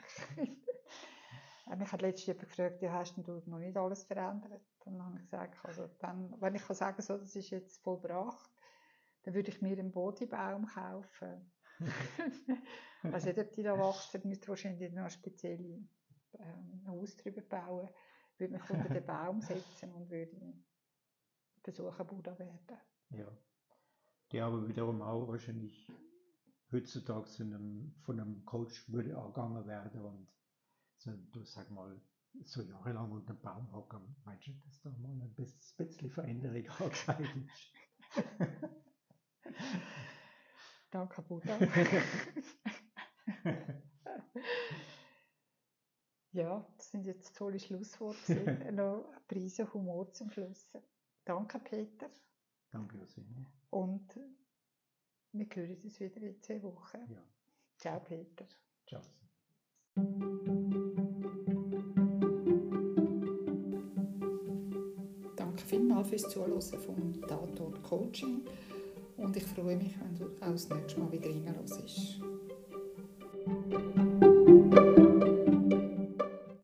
Mich 1.77 1.92
hat 1.92 2.03
letztens 2.03 2.27
jemand 2.27 2.48
gefragt, 2.48 2.83
ja, 2.83 2.92
hast 2.92 3.16
du 3.16 3.42
noch 3.46 3.59
nicht 3.59 3.77
alles 3.77 4.05
verändert? 4.05 4.62
Dann 4.85 5.03
habe 5.03 5.16
ich 5.16 5.22
gesagt, 5.22 5.64
also 5.64 5.88
dann, 5.98 6.35
wenn 6.40 6.55
ich 6.55 6.62
kann 6.62 6.77
sagen 6.77 7.01
so, 7.01 7.16
das 7.16 7.35
ist 7.35 7.51
jetzt 7.51 7.83
vollbracht, 7.83 8.51
dann 9.22 9.35
würde 9.35 9.51
ich 9.51 9.62
mir 9.62 9.79
einen 9.79 9.92
Bodybaum 9.92 10.66
kaufen. 10.66 11.51
also 13.03 13.29
nicht, 13.29 13.38
ob 13.38 13.53
die 13.53 13.62
da 13.62 13.79
wachsen, 13.79 14.20
müsste 14.25 14.48
wahrscheinlich 14.48 14.92
noch 14.92 15.11
spezielle 15.11 15.83
ähm, 16.38 16.85
Haus 16.87 17.16
drüber 17.16 17.42
bauen 17.42 17.88
würde 18.42 18.55
mich 18.55 18.70
unter 18.70 18.88
den 18.88 19.07
Baum 19.07 19.40
setzen 19.40 19.92
und 19.92 20.11
würde 20.11 20.37
versuchen, 21.62 22.07
Buddha 22.07 22.37
werden. 22.38 22.59
Ja. 23.11 23.28
Die 24.33 24.40
aber 24.40 24.66
wiederum 24.66 25.02
auch 25.02 25.28
wahrscheinlich 25.28 25.88
heutzutage 26.72 27.26
von 27.26 27.55
einem, 27.55 27.94
von 28.02 28.18
einem 28.18 28.44
Coach 28.44 28.90
würde 28.90 29.16
angegangen 29.16 29.66
werden 29.66 30.02
und 30.02 30.26
so, 30.96 31.12
du 31.33 31.44
sag 31.44 31.70
mal, 31.70 32.00
so 32.42 32.62
jahrelang 32.62 33.12
unter 33.12 33.35
dem 33.35 33.42
Baum 33.42 33.70
hocken, 33.72 34.16
meinst 34.24 34.46
du, 34.46 34.52
dass 34.64 34.81
da 34.81 34.90
mal 34.90 35.11
ein 35.11 35.35
bisschen 35.35 36.11
Veränderung 36.11 36.66
angezeigt 36.78 37.37
ist? 37.37 37.72
Danke, 40.90 41.22
Buddha. 41.22 41.59
Ja, 46.33 46.66
das 46.79 46.90
sind 46.90 47.05
jetzt 47.05 47.37
tolle 47.37 47.61
Schlussworte. 47.61 48.35
noch 48.73 49.05
Preise 49.29 49.71
Humor 49.73 50.11
zum 50.12 50.31
Schluss. 50.31 50.73
Danke, 51.25 51.59
Peter. 51.59 52.11
Danke, 52.71 52.97
Josina. 52.97 53.47
Und 53.71 54.18
wir 55.33 55.47
hören 55.55 55.77
uns 55.83 56.01
wieder 56.01 56.23
in 56.23 56.42
zwei 56.42 56.62
Wochen. 56.62 56.99
Ja. 57.11 57.23
Ciao, 57.77 58.01
Peter. 58.01 58.47
Ciao. 58.87 59.03
Danke 65.37 65.64
vielmals 65.66 66.09
fürs 66.09 66.29
Zuhören 66.31 66.61
vom 66.62 67.21
Tatort 67.23 67.83
Coaching 67.83 68.47
und 69.18 69.37
ich 69.37 69.45
freue 69.45 69.77
mich, 69.77 69.99
wenn 70.01 70.14
du 70.14 70.25
auch 70.40 70.53
das 70.53 70.68
nächste 70.71 70.99
Mal 70.99 71.12
wieder 71.12 71.29
reinhörst. 71.29 72.21